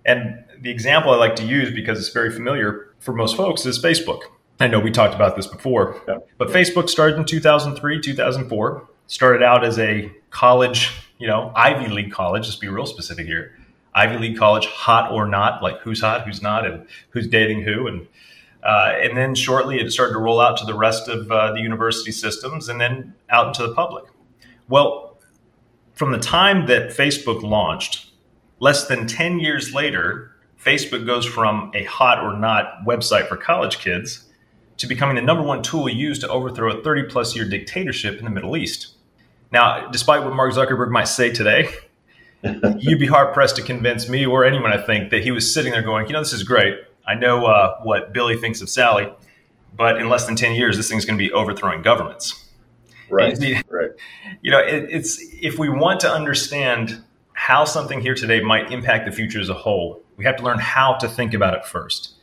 And 0.06 0.44
the 0.60 0.72
example 0.72 1.12
I 1.12 1.18
like 1.18 1.36
to 1.38 1.44
use 1.44 1.74
because 1.74 2.00
it's 2.00 2.10
very 2.10 2.32
familiar 2.32 2.94
for 3.00 3.14
most 3.14 3.36
folks 3.36 3.66
is 3.66 3.82
Facebook. 3.82 4.22
I 4.60 4.68
know 4.68 4.80
we 4.80 4.92
talked 4.92 5.14
about 5.14 5.36
this 5.36 5.48
before, 5.48 6.02
yeah. 6.08 6.18
but 6.38 6.50
Facebook 6.50 6.90
started 6.90 7.18
in 7.18 7.26
2003, 7.26 8.02
2004. 8.02 8.90
Started 9.06 9.44
out 9.44 9.64
as 9.64 9.80
a 9.80 10.12
college, 10.32 10.92
you 11.18 11.28
know, 11.28 11.52
Ivy 11.56 11.90
League 11.90 12.12
college. 12.12 12.46
Just 12.46 12.60
be 12.60 12.68
real 12.68 12.86
specific 12.86 13.26
here. 13.26 13.56
Ivy 13.94 14.18
League 14.18 14.38
college, 14.38 14.66
hot 14.66 15.12
or 15.12 15.28
not, 15.28 15.64
like 15.64 15.80
who's 15.80 16.02
hot, 16.02 16.26
who's 16.26 16.42
not, 16.42 16.66
and 16.66 16.86
who's 17.12 17.28
dating 17.28 17.64
who, 17.64 17.88
and 17.88 18.08
uh, 18.64 18.94
and 19.02 19.16
then 19.16 19.34
shortly 19.34 19.80
it 19.80 19.92
started 19.92 20.14
to 20.14 20.20
roll 20.20 20.42
out 20.42 20.58
to 20.58 20.66
the 20.66 20.74
rest 20.74 21.08
of 21.08 21.32
uh, 21.32 21.54
the 21.54 21.62
university 21.62 22.12
systems, 22.12 22.68
and 22.68 22.82
then 22.82 23.14
out 23.30 23.48
into 23.48 23.66
the 23.66 23.74
public. 23.74 24.06
Well, 24.68 25.18
from 25.94 26.12
the 26.12 26.20
time 26.20 26.68
that 26.68 26.90
Facebook 26.90 27.42
launched 27.44 28.12
less 28.60 28.88
than 28.88 29.08
10 29.08 29.40
years 29.40 29.74
later, 29.74 30.32
Facebook 30.64 31.06
goes 31.06 31.26
from 31.26 31.72
a 31.74 31.84
hot 31.86 32.24
or 32.24 32.38
not 32.38 32.86
website 32.86 33.28
for 33.28 33.38
college 33.38 33.80
kids 33.80 34.27
to 34.78 34.88
becoming 34.88 35.16
the 35.16 35.22
number 35.22 35.44
one 35.44 35.62
tool 35.62 35.90
used 35.90 36.22
to 36.22 36.30
overthrow 36.30 36.78
a 36.78 36.82
30 36.82 37.04
plus 37.04 37.36
year 37.36 37.48
dictatorship 37.48 38.20
in 38.20 38.26
the 38.26 38.32
Middle 38.32 38.56
East. 38.56 38.94
Now, 39.52 39.88
despite 39.90 40.24
what 40.24 40.36
Mark 40.36 40.54
Zuckerberg 40.54 40.92
might 40.92 41.08
say 41.08 41.32
today, 41.32 41.70
you'd 42.78 43.00
be 43.00 43.08
hard 43.08 43.34
pressed 43.34 43.56
to 43.56 43.62
convince 43.62 44.08
me 44.08 44.26
or 44.26 44.46
anyone, 44.46 44.72
I 44.72 44.82
think, 44.82 45.10
that 45.12 45.24
he 45.24 45.32
was 45.32 45.52
sitting 45.52 45.72
there 45.72 45.82
going, 45.82 46.08
you 46.08 46.14
know, 46.14 46.20
this 46.20 46.34
is 46.34 46.44
great. 46.44 46.78
I 47.08 47.16
know 47.16 47.46
uh, 47.46 47.80
what 47.84 48.14
Billy 48.14 48.38
thinks 48.38 48.62
of 48.62 48.70
Sally, 48.70 49.12
but 49.76 49.98
in 49.98 50.10
less 50.10 50.26
than 50.26 50.36
10 50.36 50.56
years, 50.56 50.78
this 50.78 50.90
thing's 50.90 51.06
going 51.06 51.18
to 51.18 51.24
be 51.24 51.32
overthrowing 51.32 51.82
governments. 51.82 52.44
Right. 53.10 53.38
right. 53.70 53.92
You 54.42 54.52
know, 54.52 54.60
it, 54.60 54.90
it's 54.90 55.18
if 55.42 55.58
we 55.58 55.70
want 55.70 56.02
to 56.02 56.12
understand 56.12 57.02
how 57.32 57.64
something 57.64 58.02
here 58.02 58.16
today 58.16 58.42
might 58.42 58.72
impact 58.72 59.06
the 59.06 59.12
future 59.12 59.40
as 59.40 59.48
a 59.48 59.54
whole, 59.54 60.04
we 60.18 60.26
have 60.26 60.36
to 60.38 60.44
learn 60.44 60.60
how 60.60 60.96
to 60.96 61.08
think 61.08 61.34
about 61.34 61.54
it 61.54 61.66
first. 61.66 62.17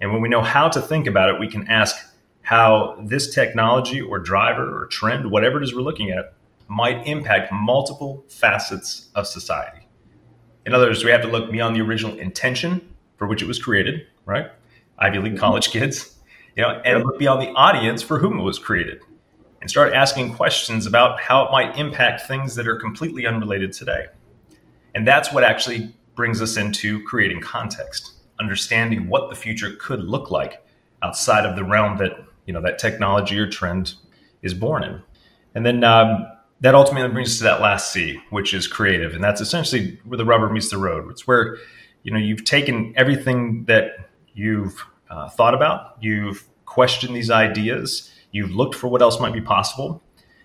And 0.00 0.12
when 0.12 0.20
we 0.20 0.28
know 0.28 0.42
how 0.42 0.68
to 0.68 0.80
think 0.80 1.06
about 1.06 1.30
it, 1.30 1.40
we 1.40 1.48
can 1.48 1.68
ask 1.68 1.96
how 2.42 3.02
this 3.04 3.34
technology 3.34 4.00
or 4.00 4.18
driver 4.18 4.82
or 4.82 4.86
trend, 4.86 5.30
whatever 5.30 5.58
it 5.58 5.64
is 5.64 5.74
we're 5.74 5.80
looking 5.80 6.10
at, 6.10 6.34
might 6.68 7.06
impact 7.06 7.52
multiple 7.52 8.24
facets 8.28 9.08
of 9.14 9.26
society. 9.26 9.86
In 10.64 10.74
other 10.74 10.86
words, 10.86 11.04
we 11.04 11.10
have 11.10 11.22
to 11.22 11.28
look 11.28 11.50
beyond 11.50 11.76
the 11.76 11.80
original 11.80 12.16
intention 12.18 12.94
for 13.16 13.26
which 13.26 13.40
it 13.42 13.46
was 13.46 13.58
created, 13.58 14.06
right? 14.24 14.50
Ivy 14.98 15.18
League 15.18 15.38
college 15.38 15.70
kids, 15.70 16.16
you 16.56 16.62
know, 16.62 16.80
and 16.84 17.04
look 17.04 17.18
beyond 17.18 17.42
the 17.42 17.50
audience 17.52 18.02
for 18.02 18.18
whom 18.18 18.38
it 18.38 18.42
was 18.42 18.58
created 18.58 19.00
and 19.60 19.70
start 19.70 19.92
asking 19.92 20.34
questions 20.34 20.86
about 20.86 21.20
how 21.20 21.44
it 21.44 21.50
might 21.50 21.76
impact 21.78 22.22
things 22.22 22.54
that 22.54 22.68
are 22.68 22.76
completely 22.76 23.26
unrelated 23.26 23.72
today. 23.72 24.06
And 24.94 25.06
that's 25.06 25.32
what 25.32 25.44
actually 25.44 25.94
brings 26.14 26.40
us 26.40 26.56
into 26.56 27.02
creating 27.04 27.40
context, 27.40 28.12
understanding 28.40 29.08
what 29.08 29.30
the 29.30 29.36
future 29.36 29.76
could 29.78 30.00
look 30.00 30.30
like 30.30 30.64
outside 31.02 31.46
of 31.46 31.56
the 31.56 31.64
realm 31.64 31.96
that, 31.98 32.12
you 32.46 32.52
know, 32.52 32.60
that 32.62 32.78
technology 32.78 33.38
or 33.38 33.48
trend 33.48 33.94
is 34.42 34.54
born 34.54 34.84
in. 34.84 35.02
And 35.54 35.64
then 35.64 35.84
um, 35.84 36.26
that 36.60 36.74
ultimately 36.74 37.08
brings 37.10 37.30
us 37.30 37.38
to 37.38 37.44
that 37.44 37.60
last 37.60 37.92
C, 37.92 38.20
which 38.30 38.54
is 38.54 38.66
creative, 38.66 39.14
and 39.14 39.22
that's 39.22 39.40
essentially 39.40 39.98
where 40.04 40.16
the 40.16 40.24
rubber 40.24 40.48
meets 40.48 40.70
the 40.70 40.78
road. 40.78 41.10
It's 41.10 41.26
where 41.26 41.58
you 42.02 42.12
know 42.12 42.18
you've 42.18 42.44
taken 42.44 42.92
everything 42.96 43.64
that 43.64 44.10
you've 44.34 44.84
uh, 45.10 45.28
thought 45.28 45.54
about, 45.54 45.96
you've 46.00 46.46
questioned 46.64 47.14
these 47.14 47.30
ideas, 47.30 48.10
you've 48.32 48.50
looked 48.50 48.74
for 48.74 48.88
what 48.88 49.02
else 49.02 49.20
might 49.20 49.32
be 49.32 49.40
possible, 49.40 50.02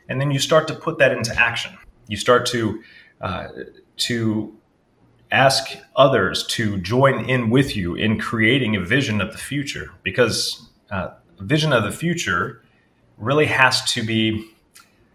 and 0.09 0.19
then 0.19 0.31
you 0.31 0.39
start 0.39 0.67
to 0.67 0.75
put 0.75 0.97
that 0.99 1.11
into 1.11 1.37
action. 1.39 1.77
You 2.07 2.17
start 2.17 2.45
to 2.47 2.81
uh, 3.21 3.47
to 3.97 4.57
ask 5.31 5.77
others 5.95 6.45
to 6.47 6.77
join 6.79 7.29
in 7.29 7.49
with 7.49 7.75
you 7.75 7.95
in 7.95 8.19
creating 8.19 8.75
a 8.75 8.81
vision 8.81 9.21
of 9.21 9.31
the 9.31 9.37
future, 9.37 9.91
because 10.03 10.69
uh, 10.89 11.11
vision 11.39 11.73
of 11.73 11.83
the 11.83 11.91
future 11.91 12.61
really 13.17 13.45
has 13.45 13.83
to 13.93 14.03
be 14.03 14.49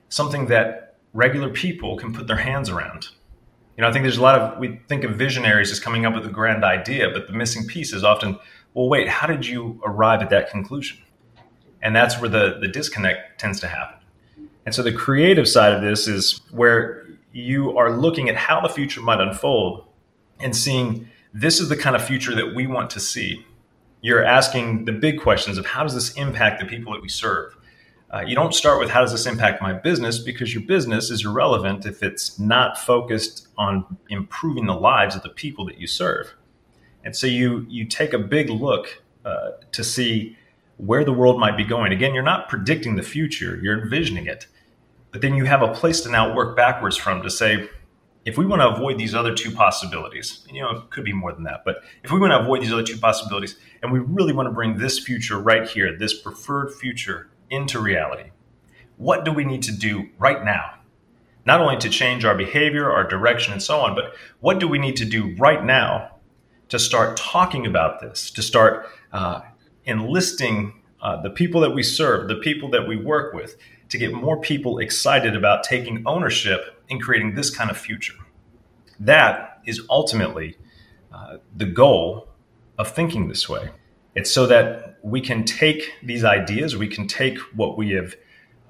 something 0.08 0.46
that 0.46 0.96
regular 1.12 1.50
people 1.50 1.96
can 1.96 2.12
put 2.12 2.26
their 2.26 2.36
hands 2.36 2.70
around. 2.70 3.08
You 3.76 3.82
know, 3.82 3.88
I 3.88 3.92
think 3.92 4.04
there's 4.04 4.16
a 4.16 4.22
lot 4.22 4.38
of, 4.38 4.58
we 4.58 4.80
think 4.88 5.04
of 5.04 5.16
visionaries 5.16 5.70
as 5.70 5.80
coming 5.80 6.06
up 6.06 6.14
with 6.14 6.24
a 6.24 6.30
grand 6.30 6.64
idea, 6.64 7.10
but 7.10 7.26
the 7.26 7.32
missing 7.32 7.66
piece 7.66 7.92
is 7.92 8.04
often, 8.04 8.38
well, 8.72 8.88
wait, 8.88 9.08
how 9.08 9.26
did 9.26 9.46
you 9.46 9.80
arrive 9.84 10.22
at 10.22 10.30
that 10.30 10.50
conclusion? 10.50 10.98
And 11.82 11.94
that's 11.94 12.18
where 12.20 12.30
the, 12.30 12.58
the 12.60 12.68
disconnect 12.68 13.38
tends 13.38 13.60
to 13.60 13.66
happen. 13.66 13.98
And 14.64 14.74
so 14.74 14.82
the 14.82 14.92
creative 14.92 15.46
side 15.46 15.72
of 15.72 15.82
this 15.82 16.08
is 16.08 16.40
where 16.50 17.06
you 17.32 17.76
are 17.76 17.96
looking 17.96 18.28
at 18.28 18.36
how 18.36 18.60
the 18.60 18.68
future 18.68 19.02
might 19.02 19.20
unfold 19.20 19.84
and 20.40 20.56
seeing 20.56 21.08
this 21.32 21.60
is 21.60 21.68
the 21.68 21.76
kind 21.76 21.94
of 21.94 22.04
future 22.04 22.34
that 22.34 22.54
we 22.54 22.66
want 22.66 22.90
to 22.90 23.00
see. 23.00 23.44
You're 24.00 24.24
asking 24.24 24.84
the 24.84 24.92
big 24.92 25.20
questions 25.20 25.58
of 25.58 25.66
how 25.66 25.82
does 25.82 25.94
this 25.94 26.12
impact 26.14 26.60
the 26.60 26.66
people 26.66 26.92
that 26.92 27.02
we 27.02 27.08
serve? 27.08 27.56
Uh, 28.10 28.20
you 28.20 28.34
don't 28.34 28.54
start 28.54 28.78
with 28.78 28.88
how 28.88 29.00
does 29.00 29.12
this 29.12 29.26
impact 29.26 29.60
my 29.60 29.72
business 29.72 30.18
because 30.18 30.54
your 30.54 30.62
business 30.62 31.10
is 31.10 31.24
irrelevant 31.24 31.84
if 31.84 32.02
it's 32.02 32.38
not 32.38 32.78
focused 32.78 33.48
on 33.58 33.98
improving 34.08 34.66
the 34.66 34.74
lives 34.74 35.16
of 35.16 35.22
the 35.22 35.28
people 35.28 35.66
that 35.66 35.78
you 35.78 35.86
serve. 35.86 36.34
And 37.04 37.16
so 37.16 37.26
you 37.26 37.66
you 37.68 37.84
take 37.84 38.12
a 38.12 38.18
big 38.18 38.48
look 38.48 39.02
uh, 39.24 39.52
to 39.72 39.82
see 39.82 40.36
where 40.76 41.04
the 41.04 41.12
world 41.12 41.40
might 41.40 41.56
be 41.56 41.64
going. 41.64 41.92
Again, 41.92 42.14
you're 42.14 42.22
not 42.22 42.48
predicting 42.48 42.96
the 42.96 43.02
future; 43.02 43.58
you're 43.62 43.80
envisioning 43.80 44.26
it. 44.26 44.46
But 45.10 45.20
then 45.20 45.34
you 45.34 45.44
have 45.46 45.62
a 45.62 45.72
place 45.72 46.00
to 46.02 46.10
now 46.10 46.34
work 46.34 46.56
backwards 46.56 46.96
from 46.96 47.22
to 47.22 47.30
say, 47.30 47.68
if 48.26 48.36
we 48.36 48.44
want 48.44 48.60
to 48.60 48.68
avoid 48.68 48.98
these 48.98 49.14
other 49.14 49.32
two 49.32 49.52
possibilities, 49.52 50.44
you 50.50 50.60
know, 50.60 50.70
it 50.70 50.90
could 50.90 51.04
be 51.04 51.12
more 51.12 51.32
than 51.32 51.44
that, 51.44 51.64
but 51.64 51.76
if 52.02 52.10
we 52.10 52.18
want 52.18 52.32
to 52.32 52.40
avoid 52.40 52.60
these 52.60 52.72
other 52.72 52.82
two 52.82 52.98
possibilities, 52.98 53.56
and 53.82 53.92
we 53.92 54.00
really 54.00 54.32
want 54.32 54.48
to 54.48 54.52
bring 54.52 54.76
this 54.76 54.98
future 54.98 55.38
right 55.38 55.66
here, 55.68 55.96
this 55.96 56.20
preferred 56.20 56.74
future 56.74 57.30
into 57.50 57.78
reality. 57.78 58.30
What 58.96 59.24
do 59.24 59.32
we 59.32 59.44
need 59.44 59.62
to 59.62 59.72
do 59.72 60.08
right 60.18 60.44
now? 60.44 60.74
Not 61.44 61.60
only 61.60 61.76
to 61.76 61.88
change 61.88 62.24
our 62.24 62.34
behavior, 62.34 62.90
our 62.90 63.06
direction, 63.06 63.52
and 63.52 63.62
so 63.62 63.78
on, 63.78 63.94
but 63.94 64.16
what 64.40 64.58
do 64.58 64.66
we 64.66 64.78
need 64.78 64.96
to 64.96 65.04
do 65.04 65.36
right 65.36 65.64
now 65.64 66.16
to 66.68 66.80
start 66.80 67.16
talking 67.16 67.64
about 67.64 68.00
this, 68.00 68.32
to 68.32 68.42
start 68.42 68.88
uh, 69.12 69.42
enlisting 69.84 70.82
uh, 71.00 71.22
the 71.22 71.30
people 71.30 71.60
that 71.60 71.70
we 71.70 71.84
serve, 71.84 72.26
the 72.26 72.34
people 72.34 72.68
that 72.70 72.88
we 72.88 72.96
work 72.96 73.32
with, 73.32 73.56
to 73.88 73.98
get 73.98 74.12
more 74.12 74.40
people 74.40 74.78
excited 74.78 75.36
about 75.36 75.64
taking 75.64 76.02
ownership 76.06 76.82
in 76.88 77.00
creating 77.00 77.34
this 77.34 77.50
kind 77.50 77.70
of 77.70 77.76
future? 77.76 78.14
That 78.98 79.60
is 79.66 79.82
ultimately 79.90 80.56
uh, 81.12 81.38
the 81.54 81.66
goal 81.66 82.28
of 82.78 82.90
thinking 82.90 83.28
this 83.28 83.48
way. 83.48 83.70
It's 84.14 84.30
so 84.30 84.46
that 84.46 84.98
we 85.02 85.20
can 85.20 85.44
take 85.44 85.92
these 86.02 86.24
ideas, 86.24 86.76
we 86.76 86.88
can 86.88 87.06
take 87.06 87.38
what 87.54 87.76
we 87.76 87.90
have 87.90 88.14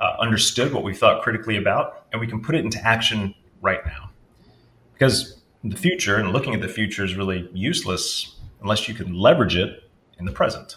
uh, 0.00 0.16
understood, 0.18 0.72
what 0.72 0.82
we've 0.82 0.98
thought 0.98 1.22
critically 1.22 1.56
about, 1.56 2.06
and 2.12 2.20
we 2.20 2.26
can 2.26 2.42
put 2.42 2.54
it 2.54 2.64
into 2.64 2.84
action 2.84 3.34
right 3.60 3.84
now. 3.86 4.10
Because 4.92 5.42
the 5.64 5.76
future 5.76 6.16
and 6.16 6.32
looking 6.32 6.54
at 6.54 6.60
the 6.60 6.68
future 6.68 7.04
is 7.04 7.14
really 7.14 7.48
useless 7.52 8.36
unless 8.60 8.88
you 8.88 8.94
can 8.94 9.14
leverage 9.14 9.56
it 9.56 9.84
in 10.18 10.24
the 10.24 10.32
present. 10.32 10.76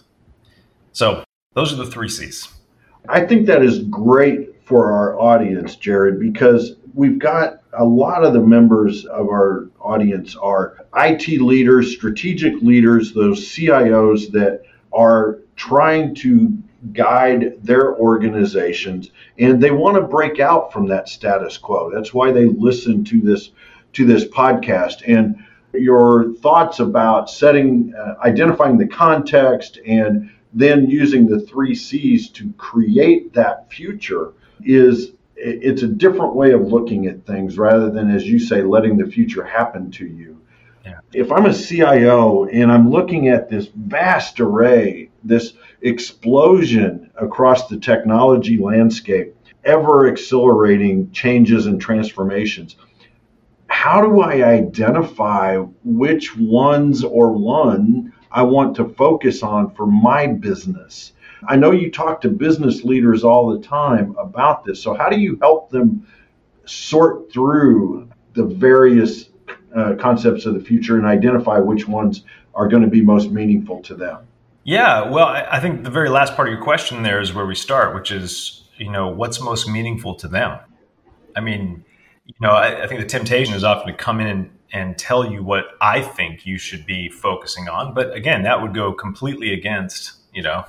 So, 0.92 1.24
those 1.54 1.74
are 1.74 1.78
the 1.78 1.86
three 1.86 2.10
C's. 2.10 2.59
I 3.08 3.22
think 3.26 3.48
that 3.48 3.64
is 3.64 3.80
great 3.80 4.64
for 4.64 4.92
our 4.92 5.20
audience, 5.20 5.76
Jared, 5.76 6.20
because 6.20 6.76
we've 6.94 7.18
got 7.20 7.62
a 7.74 7.86
lot 7.86 8.24
of 8.24 8.34
the 8.34 8.40
members 8.40 9.06
of 9.06 9.28
our 9.28 9.70
audience 9.80 10.36
are 10.36 10.86
IT 10.96 11.42
leaders, 11.42 11.92
strategic 11.92 12.62
leaders, 12.62 13.14
those 13.14 13.48
CIOs 13.48 14.32
that 14.32 14.64
are 14.92 15.40
trying 15.56 16.16
to 16.16 16.58
guide 16.94 17.54
their 17.62 17.96
organizations 17.98 19.12
and 19.38 19.62
they 19.62 19.72
want 19.72 19.96
to 19.96 20.02
break 20.02 20.40
out 20.40 20.72
from 20.72 20.88
that 20.88 21.10
status 21.10 21.58
quo. 21.58 21.92
That's 21.94 22.14
why 22.14 22.32
they 22.32 22.46
listen 22.46 23.04
to 23.06 23.20
this 23.20 23.52
to 23.94 24.06
this 24.06 24.26
podcast 24.26 25.02
and 25.08 25.36
your 25.74 26.34
thoughts 26.36 26.80
about 26.80 27.30
setting 27.30 27.94
uh, 27.96 28.16
identifying 28.24 28.78
the 28.78 28.88
context 28.88 29.80
and 29.86 30.30
then 30.54 30.90
using 30.90 31.28
the 31.28 31.40
3 31.40 31.76
Cs 31.76 32.30
to 32.30 32.52
create 32.54 33.34
that 33.34 33.72
future 33.72 34.34
is 34.64 35.12
it's 35.36 35.84
a 35.84 35.88
different 35.88 36.36
way 36.36 36.52
of 36.52 36.62
looking 36.68 37.06
at 37.06 37.26
things 37.26 37.58
rather 37.58 37.90
than, 37.90 38.12
as 38.12 38.28
you 38.28 38.40
say, 38.40 38.62
letting 38.62 38.98
the 38.98 39.10
future 39.10 39.44
happen 39.44 39.90
to 39.92 40.06
you. 40.06 40.42
Yeah. 40.84 41.00
If 41.14 41.32
I'm 41.32 41.46
a 41.46 41.54
CIO 41.54 42.46
and 42.46 42.72
I'm 42.72 42.90
looking 42.90 43.30
at 43.30 43.50
this 43.50 43.70
vast 43.76 44.40
array, 44.40 45.12
this 45.24 45.54
explosion 45.82 47.10
across 47.16 47.68
the 47.68 47.78
technology 47.78 48.58
landscape, 48.58 49.36
ever 49.64 50.08
accelerating 50.08 51.12
changes 51.12 51.68
and 51.68 51.80
transformations, 51.80 52.76
how 53.68 54.02
do 54.02 54.22
I 54.22 54.44
identify 54.44 55.58
which 55.84 56.36
ones 56.36 57.04
or 57.04 57.32
one 57.32 57.99
I 58.32 58.44
want 58.44 58.76
to 58.78 58.90
focus 58.90 59.44
on 59.44 59.74
for 59.76 59.86
my 59.86 60.28
business? 60.28 61.14
I 61.48 61.56
know 61.56 61.72
you 61.72 61.90
talk 61.90 62.22
to 62.22 62.30
business 62.30 62.84
leaders 62.84 63.24
all 63.24 63.50
the 63.50 63.66
time 63.66 64.16
about 64.18 64.66
this. 64.66 64.82
So, 64.82 64.94
how 64.94 65.10
do 65.10 65.20
you 65.20 65.38
help 65.42 65.70
them 65.70 66.06
sort 66.66 67.32
through 67.32 68.10
the 68.34 68.44
various 68.44 69.30
uh, 69.76 69.96
concepts 70.00 70.46
of 70.46 70.54
the 70.54 70.60
future 70.60 70.98
and 70.98 71.06
identify 71.06 71.60
which 71.60 71.88
ones 71.88 72.24
are 72.56 72.68
going 72.68 72.84
to 72.84 72.90
be 72.90 73.02
most 73.02 73.32
meaningful 73.32 73.82
to 73.84 73.96
them? 73.96 74.28
Yeah, 74.64 75.10
well, 75.10 75.28
I 75.28 75.60
think 75.60 75.84
the 75.84 75.90
very 75.90 76.10
last 76.10 76.36
part 76.36 76.48
of 76.48 76.54
your 76.54 76.62
question 76.62 77.02
there 77.02 77.22
is 77.22 77.34
where 77.34 77.46
we 77.46 77.56
start, 77.56 77.96
which 77.96 78.12
is, 78.12 78.66
you 78.78 78.92
know, 78.92 79.08
what's 79.08 79.42
most 79.42 79.68
meaningful 79.68 80.16
to 80.16 80.28
them? 80.28 80.60
I 81.36 81.40
mean, 81.40 81.86
you 82.26 82.36
know, 82.42 82.52
I, 82.52 82.84
I 82.84 82.88
think 82.88 83.00
the 83.00 83.08
temptation 83.08 83.56
is 83.56 83.64
often 83.64 83.88
to 83.88 83.94
come 83.94 84.20
in 84.20 84.28
and, 84.28 84.50
and 84.72 84.98
tell 84.98 85.30
you 85.30 85.44
what 85.44 85.66
I 85.82 86.02
think 86.02 86.46
you 86.46 86.58
should 86.58 86.86
be 86.86 87.10
focusing 87.10 87.68
on. 87.68 87.94
But 87.94 88.14
again, 88.14 88.44
that 88.44 88.62
would 88.62 88.74
go 88.74 88.94
completely 88.94 89.54
against, 89.54 90.14
you 90.34 90.42
know, 90.42 90.66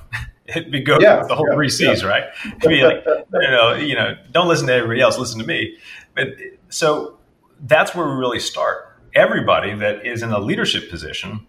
it'd 0.46 0.70
be 0.70 0.80
good 0.80 1.02
yeah, 1.02 1.22
the 1.26 1.34
whole 1.34 1.46
yeah, 1.48 1.54
three 1.54 1.68
C's, 1.68 2.02
yeah. 2.02 2.08
right? 2.08 2.24
It'd 2.44 2.68
be 2.68 2.82
like, 2.82 3.04
you 3.34 3.50
know, 3.50 3.74
you 3.74 3.94
know, 3.94 4.16
don't 4.30 4.48
listen 4.48 4.66
to 4.68 4.72
everybody 4.72 5.00
else, 5.00 5.18
listen 5.18 5.38
to 5.38 5.46
me. 5.46 5.76
But 6.14 6.28
so 6.68 7.18
that's 7.60 7.94
where 7.94 8.06
we 8.06 8.14
really 8.14 8.40
start. 8.40 8.86
everybody 9.12 9.74
that 9.74 10.06
is 10.06 10.22
in 10.22 10.30
a 10.30 10.38
leadership 10.38 10.88
position, 10.88 11.46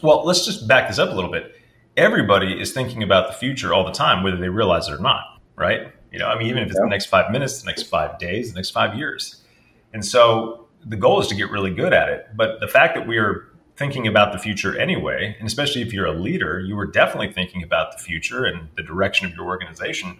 well, 0.00 0.24
let's 0.24 0.44
just 0.46 0.68
back 0.68 0.88
this 0.88 0.98
up 0.98 1.10
a 1.10 1.14
little 1.14 1.30
bit. 1.30 1.54
Everybody 1.96 2.60
is 2.60 2.72
thinking 2.72 3.02
about 3.02 3.26
the 3.26 3.32
future 3.32 3.74
all 3.74 3.84
the 3.84 3.92
time, 3.92 4.22
whether 4.22 4.36
they 4.36 4.48
realize 4.48 4.88
it 4.88 4.94
or 4.94 4.98
not, 4.98 5.40
right? 5.56 5.92
You 6.12 6.20
know, 6.20 6.28
I 6.28 6.38
mean, 6.38 6.46
even 6.46 6.62
if 6.62 6.70
it's 6.70 6.78
the 6.78 6.86
next 6.86 7.06
five 7.06 7.32
minutes, 7.32 7.60
the 7.60 7.66
next 7.66 7.84
five 7.84 8.18
days, 8.18 8.52
the 8.52 8.56
next 8.56 8.70
five 8.70 8.94
years. 8.94 9.42
And 9.92 10.04
so 10.04 10.67
the 10.84 10.96
goal 10.96 11.20
is 11.20 11.26
to 11.28 11.34
get 11.34 11.50
really 11.50 11.72
good 11.72 11.92
at 11.92 12.08
it. 12.08 12.28
But 12.34 12.60
the 12.60 12.68
fact 12.68 12.94
that 12.94 13.06
we 13.06 13.18
are 13.18 13.48
thinking 13.76 14.06
about 14.06 14.32
the 14.32 14.38
future 14.38 14.78
anyway, 14.78 15.36
and 15.38 15.46
especially 15.46 15.82
if 15.82 15.92
you're 15.92 16.06
a 16.06 16.12
leader, 16.12 16.60
you 16.60 16.78
are 16.78 16.86
definitely 16.86 17.32
thinking 17.32 17.62
about 17.62 17.96
the 17.96 18.02
future 18.02 18.44
and 18.44 18.68
the 18.76 18.82
direction 18.82 19.26
of 19.26 19.34
your 19.34 19.46
organization. 19.46 20.18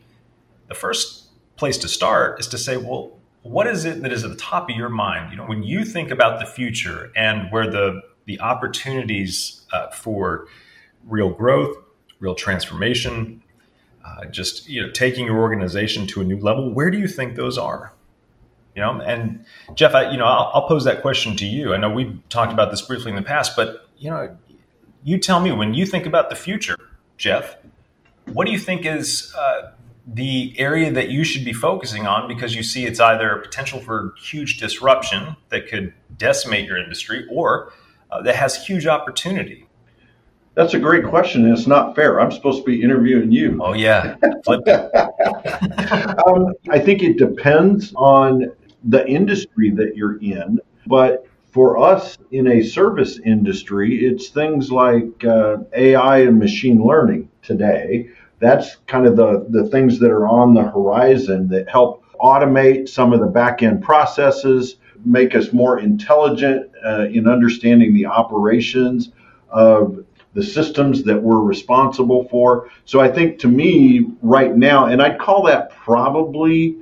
The 0.69 0.75
first 0.75 1.25
place 1.57 1.77
to 1.79 1.89
start 1.89 2.39
is 2.39 2.47
to 2.49 2.59
say, 2.59 2.77
well, 2.77 3.19
what 3.43 3.67
is 3.67 3.85
it 3.85 4.03
that 4.03 4.13
is 4.13 4.25
at 4.25 4.31
the 4.31 4.37
top 4.37 4.71
of 4.71 4.77
your 4.77 4.89
mind? 4.89 5.31
You 5.31 5.39
know, 5.39 5.47
when 5.47 5.63
you 5.63 5.85
think 5.85 6.11
about 6.11 6.39
the 6.39 6.47
future 6.47 7.11
and 7.17 7.51
where 7.51 7.69
the 7.69 8.03
the 8.27 8.39
opportunities 8.41 9.67
uh, 9.73 9.89
for 9.89 10.47
real 11.05 11.31
growth, 11.31 11.77
real 12.21 12.35
transformation, 12.35 13.43
uh, 14.05 14.27
just 14.27 14.69
you 14.69 14.83
know, 14.83 14.91
taking 14.91 15.27
your 15.27 15.39
organization 15.39 16.07
to 16.09 16.21
a 16.21 16.25
new 16.25 16.39
level, 16.39 16.73
where 16.73 16.91
do 16.91 16.99
you 16.99 17.09
think 17.09 17.37
those 17.37 17.57
are? 17.57 17.93
You 18.79 18.85
know, 18.85 19.01
and 19.01 19.45
Jeff, 19.75 19.93
I, 19.93 20.09
you 20.09 20.17
know, 20.17 20.25
I'll, 20.25 20.53
I'll 20.55 20.69
pose 20.69 20.85
that 20.85 21.03
question 21.03 21.35
to 21.39 21.45
you. 21.45 21.75
I 21.75 21.79
know 21.79 21.91
we've 21.91 22.17
talked 22.29 22.53
about 22.53 22.71
this 22.71 22.81
briefly 22.81 23.11
in 23.11 23.17
the 23.17 23.23
past, 23.23 23.57
but 23.57 23.89
you 23.99 24.09
know, 24.09 24.39
you 25.03 25.19
tell 25.19 25.41
me 25.41 25.51
when 25.51 25.75
you 25.75 25.85
think 25.85 26.07
about 26.07 26.31
the 26.31 26.37
future, 26.37 26.77
Jeff, 27.17 27.57
what 28.27 28.47
do 28.47 28.53
you 28.53 28.59
think 28.59 28.87
is 28.87 29.35
uh, 29.37 29.73
the 30.07 30.55
area 30.61 30.93
that 30.93 31.09
you 31.09 31.25
should 31.25 31.45
be 31.45 31.53
focusing 31.53 32.07
on 32.07 32.29
because 32.29 32.55
you 32.55 32.63
see 32.63 32.87
it's 32.87 33.01
either 33.01 33.29
a 33.33 33.43
potential 33.43 33.81
for 33.81 34.15
huge 34.17 34.59
disruption 34.59 35.35
that 35.49 35.67
could 35.67 35.93
decimate 36.17 36.65
your 36.65 36.79
industry 36.79 37.27
or 37.33 37.73
uh, 38.13 38.23
that 38.23 38.37
has 38.37 38.65
huge 38.65 38.87
opportunity? 38.87 39.67
That's 40.55 40.75
a 40.75 40.79
great 40.79 41.05
question, 41.05 41.45
and 41.45 41.53
it's 41.53 41.67
not 41.67 41.97
fair. 41.97 42.21
I'm 42.21 42.31
supposed 42.31 42.61
to 42.61 42.65
be 42.65 42.81
interviewing 42.81 43.33
you. 43.33 43.61
Oh 43.61 43.73
yeah, 43.73 44.15
um, 46.27 46.55
I 46.69 46.79
think 46.79 47.03
it 47.03 47.19
depends 47.19 47.93
on 47.97 48.53
the 48.85 49.07
industry 49.07 49.71
that 49.71 49.97
you're 49.97 50.19
in, 50.19 50.61
but 50.87 51.27
for 51.51 51.79
us 51.79 52.19
in 52.31 52.47
a 52.47 52.63
service 52.63 53.19
industry, 53.25 54.05
it's 54.05 54.29
things 54.29 54.71
like 54.71 55.25
uh, 55.25 55.57
AI 55.75 56.19
and 56.19 56.39
machine 56.39 56.85
learning 56.85 57.29
today 57.43 58.11
that's 58.41 58.77
kind 58.87 59.07
of 59.07 59.17
the, 59.17 59.47
the 59.51 59.69
things 59.69 59.99
that 59.99 60.11
are 60.11 60.27
on 60.29 60.55
the 60.55 60.63
horizon 60.63 61.49
that 61.49 61.69
help 61.69 62.05
automate 62.21 62.89
some 62.89 63.13
of 63.13 63.21
the 63.21 63.27
back 63.27 63.63
end 63.63 63.83
processes, 63.83 64.77
make 65.05 65.35
us 65.35 65.53
more 65.53 65.81
intelligent 65.81 66.71
uh, 66.85 67.07
in 67.07 67.29
understanding 67.29 67.95
the 67.95 68.07
operations 68.07 69.11
of 69.49 70.05
the 70.35 70.43
systems 70.43 71.03
that 71.05 71.21
we're 71.21 71.41
responsible 71.41 72.29
for. 72.29 72.71
So 72.85 73.01
I 73.01 73.09
think 73.09 73.39
to 73.41 73.49
me, 73.49 74.07
right 74.23 74.55
now, 74.55 74.87
and 74.87 75.03
I'd 75.03 75.19
call 75.19 75.43
that 75.45 75.71
probably 75.71 76.79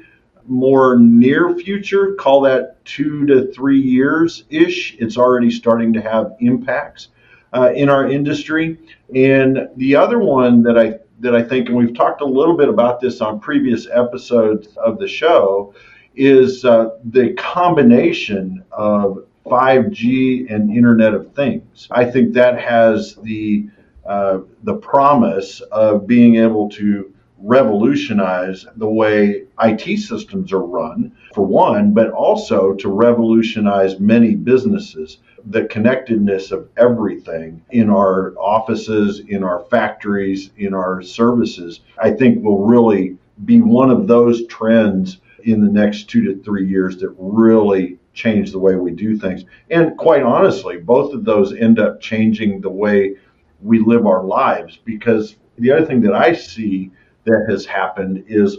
more 0.49 0.97
near 0.99 1.55
future, 1.55 2.15
call 2.15 2.41
that 2.43 2.85
two 2.85 3.27
to 3.27 3.53
three 3.53 3.81
years 3.81 4.45
ish. 4.51 4.97
It's 4.99 5.17
already 5.17 5.51
starting 5.51 5.93
to 5.95 6.01
have 6.01 6.37
impacts 6.41 7.09
uh, 7.53 7.73
in 7.75 7.89
our 7.89 8.09
industry. 8.09 8.79
And 9.15 9.69
the 9.77 9.97
other 9.97 10.19
one 10.19 10.63
that 10.63 10.79
I 10.79 10.99
that 11.21 11.35
I 11.35 11.43
think, 11.43 11.69
and 11.69 11.77
we've 11.77 11.95
talked 11.95 12.21
a 12.21 12.27
little 12.27 12.57
bit 12.57 12.69
about 12.69 13.01
this 13.01 13.21
on 13.21 13.41
previous 13.41 13.89
episodes 13.91 14.77
of 14.77 14.99
the 14.99 15.09
show, 15.09 15.75
is 16.15 16.65
uh, 16.65 16.91
the 17.05 17.33
combination 17.35 18.63
of 18.71 19.25
5G 19.47 20.53
and 20.53 20.71
Internet 20.71 21.15
of 21.15 21.33
Things. 21.35 21.89
I 21.91 22.05
think 22.05 22.35
that 22.35 22.61
has 22.61 23.17
the 23.23 23.69
uh, 24.05 24.41
the 24.63 24.75
promise 24.77 25.61
of 25.73 26.07
being 26.07 26.37
able 26.37 26.69
to 26.71 27.13
revolutionize 27.47 28.67
the 28.77 28.89
way 28.89 29.45
IT 29.63 29.99
systems 30.01 30.53
are 30.53 30.67
run, 30.67 31.13
for 31.33 31.47
one, 31.47 31.93
but 31.95 32.11
also 32.11 32.75
to 32.75 32.89
revolutionize 32.89 34.01
many 34.01 34.35
businesses 34.35 35.19
the 35.49 35.65
connectedness 35.67 36.51
of 36.51 36.69
everything 36.77 37.63
in 37.71 37.89
our 37.89 38.35
offices, 38.37 39.21
in 39.29 39.45
our 39.45 39.61
factories, 39.71 40.51
in 40.57 40.75
our 40.75 41.01
services, 41.03 41.81
I 41.99 42.11
think 42.11 42.43
will 42.43 42.65
really 42.65 43.17
be 43.45 43.61
one 43.61 43.91
of 43.91 44.09
those 44.09 44.47
trends 44.49 45.19
in 45.45 45.65
the 45.65 45.71
next 45.71 46.11
two 46.11 46.25
to 46.25 46.43
three 46.43 46.67
years 46.67 46.97
that 46.99 47.15
really 47.17 47.99
change 48.13 48.51
the 48.51 48.59
way 48.59 48.75
we 48.75 48.91
do 48.91 49.17
things. 49.17 49.45
And 49.71 49.97
quite 49.97 50.25
honestly, 50.25 50.79
both 50.79 51.15
of 51.15 51.25
those 51.25 51.55
end 51.55 51.79
up 51.79 52.01
changing 52.01 52.61
the 52.61 52.71
way 52.71 53.15
we 53.63 53.79
live 53.79 54.05
our 54.05 54.25
lives 54.25 54.79
because 54.85 55.37
the 55.59 55.71
other 55.71 55.87
thing 55.87 56.01
that 56.01 56.15
I 56.15 56.35
see 56.35 56.91
that 57.27 57.47
has 57.49 57.67
happened 57.67 58.25
is 58.27 58.59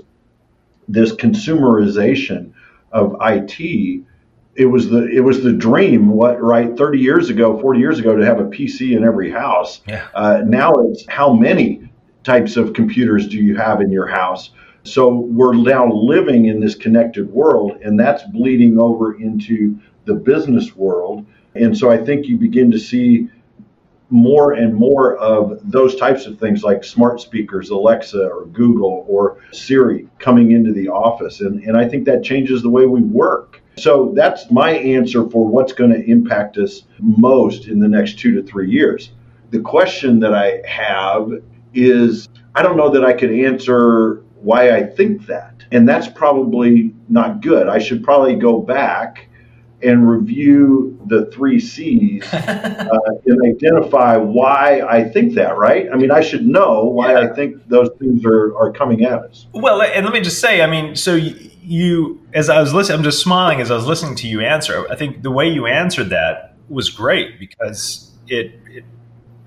this 0.88 1.14
consumerization 1.14 2.54
of 2.92 3.16
IT 3.22 4.04
it 4.58 4.66
was 4.66 4.90
the 4.90 5.08
it 5.08 5.20
was 5.20 5.44
the 5.44 5.54
dream 5.54 6.10
what 6.10 6.42
right 6.42 6.76
30 6.76 7.00
years 7.00 7.30
ago 7.30 7.60
40 7.62 7.80
years 7.80 8.00
ago 8.00 8.16
to 8.16 8.26
have 8.26 8.40
a 8.40 8.46
pc 8.46 8.98
in 8.98 9.04
every 9.04 9.30
house. 9.32 9.82
Yeah. 9.88 10.08
uh, 10.16 10.42
now 10.46 10.74
it's 10.74 11.06
how 11.08 11.32
many 11.32 11.88
types 12.24 12.58
of 12.58 12.74
computers 12.74 13.28
do 13.28 13.38
you 13.38 13.56
have 13.56 13.82
in 13.82 13.92
your 13.92 14.08
house? 14.08 14.50
So 14.84 15.10
we're 15.10 15.54
now 15.54 15.88
living 15.92 16.48
in 16.48 16.60
this 16.60 16.76
connected 16.76 17.32
world 17.32 17.78
and 17.84 18.00
that's 18.00 18.24
bleeding 18.34 18.80
over 18.80 19.20
into 19.22 19.80
the 20.06 20.16
business 20.16 20.76
world. 20.76 21.26
And 21.56 21.78
so 21.78 21.92
i 21.92 21.98
think 21.98 22.26
you 22.26 22.38
begin 22.38 22.72
to 22.72 22.80
see 22.80 23.30
more 24.10 24.54
and 24.54 24.74
more 24.74 25.18
of 25.18 25.60
those 25.70 25.96
types 25.96 26.26
of 26.26 26.40
things 26.40 26.64
like 26.64 26.84
smart 26.84 27.20
speakers, 27.20 27.70
Alexa 27.70 28.30
or 28.30 28.46
Google 28.46 29.06
or 29.08 29.40
Siri 29.52 30.08
coming 30.20 30.52
into 30.52 30.72
the 30.72 30.88
office. 30.88 31.42
And, 31.42 31.62
and 31.64 31.78
I 31.78 31.88
think 31.88 32.06
that 32.06 32.24
changes 32.24 32.62
the 32.62 32.70
way 32.70 32.86
we 32.86 33.02
work. 33.02 33.62
So 33.78 34.14
that's 34.16 34.50
my 34.50 34.72
answer 34.72 35.30
for 35.30 35.46
what's 35.46 35.74
going 35.74 35.92
to 35.92 36.04
impact 36.10 36.58
us 36.58 36.84
most 37.00 37.68
in 37.68 37.80
the 37.80 37.88
next 37.88 38.18
two 38.18 38.34
to 38.36 38.44
three 38.44 38.72
years. 38.72 39.12
The 39.52 39.60
question 39.60 40.20
that 40.22 40.34
I 40.34 40.62
have 40.68 41.32
is 41.74 42.28
I 42.56 42.64
don't 42.64 42.78
know 42.78 42.90
that 42.90 43.06
I 43.06 43.14
could 43.14 43.32
answer 43.32 44.24
why 44.42 44.76
I 44.76 44.84
think 44.84 45.26
that. 45.28 45.54
And 45.72 45.88
that's 45.88 46.08
probably 46.08 46.96
not 47.10 47.42
good. 47.42 47.68
I 47.68 47.78
should 47.78 48.04
probably 48.04 48.36
go 48.36 48.62
back 48.62 49.28
and 49.84 50.10
review 50.10 51.00
the 51.06 51.28
three 51.28 51.60
C's 51.60 52.24
uh, 52.34 52.90
and 53.26 53.56
identify 53.56 54.18
why 54.18 54.82
I 54.82 55.04
think 55.04 55.36
that, 55.36 55.58
right? 55.58 55.88
I 55.92 55.96
mean, 55.96 56.12
I 56.12 56.22
should 56.22 56.48
know 56.48 56.86
why 56.86 57.12
yeah. 57.12 57.20
I 57.20 57.34
think 57.34 57.68
those 57.68 57.90
things 58.00 58.26
are, 58.26 58.56
are 58.58 58.72
coming 58.72 59.04
at 59.04 59.20
us. 59.20 59.48
Well, 59.54 59.82
and 59.82 60.06
let 60.06 60.14
me 60.14 60.22
just 60.22 60.42
say, 60.42 60.62
I 60.62 60.68
mean, 60.68 60.96
so 60.96 61.16
you, 61.16 61.52
you, 61.62 62.22
as 62.34 62.50
I 62.50 62.60
was 62.60 62.74
listening, 62.74 63.00
I'm 63.00 63.04
just 63.04 63.22
smiling 63.22 63.62
as 63.62 63.70
I 63.70 63.76
was 63.76 63.86
listening 63.86 64.16
to 64.16 64.28
you 64.28 64.42
answer. 64.42 64.88
I 64.90 64.96
think 64.96 65.22
the 65.22 65.32
way 65.32 65.48
you 65.48 65.68
answered 65.68 66.10
that 66.10 66.56
was 66.70 66.90
great 66.90 67.40
because 67.40 68.12
it, 68.28 68.60
it 68.70 68.84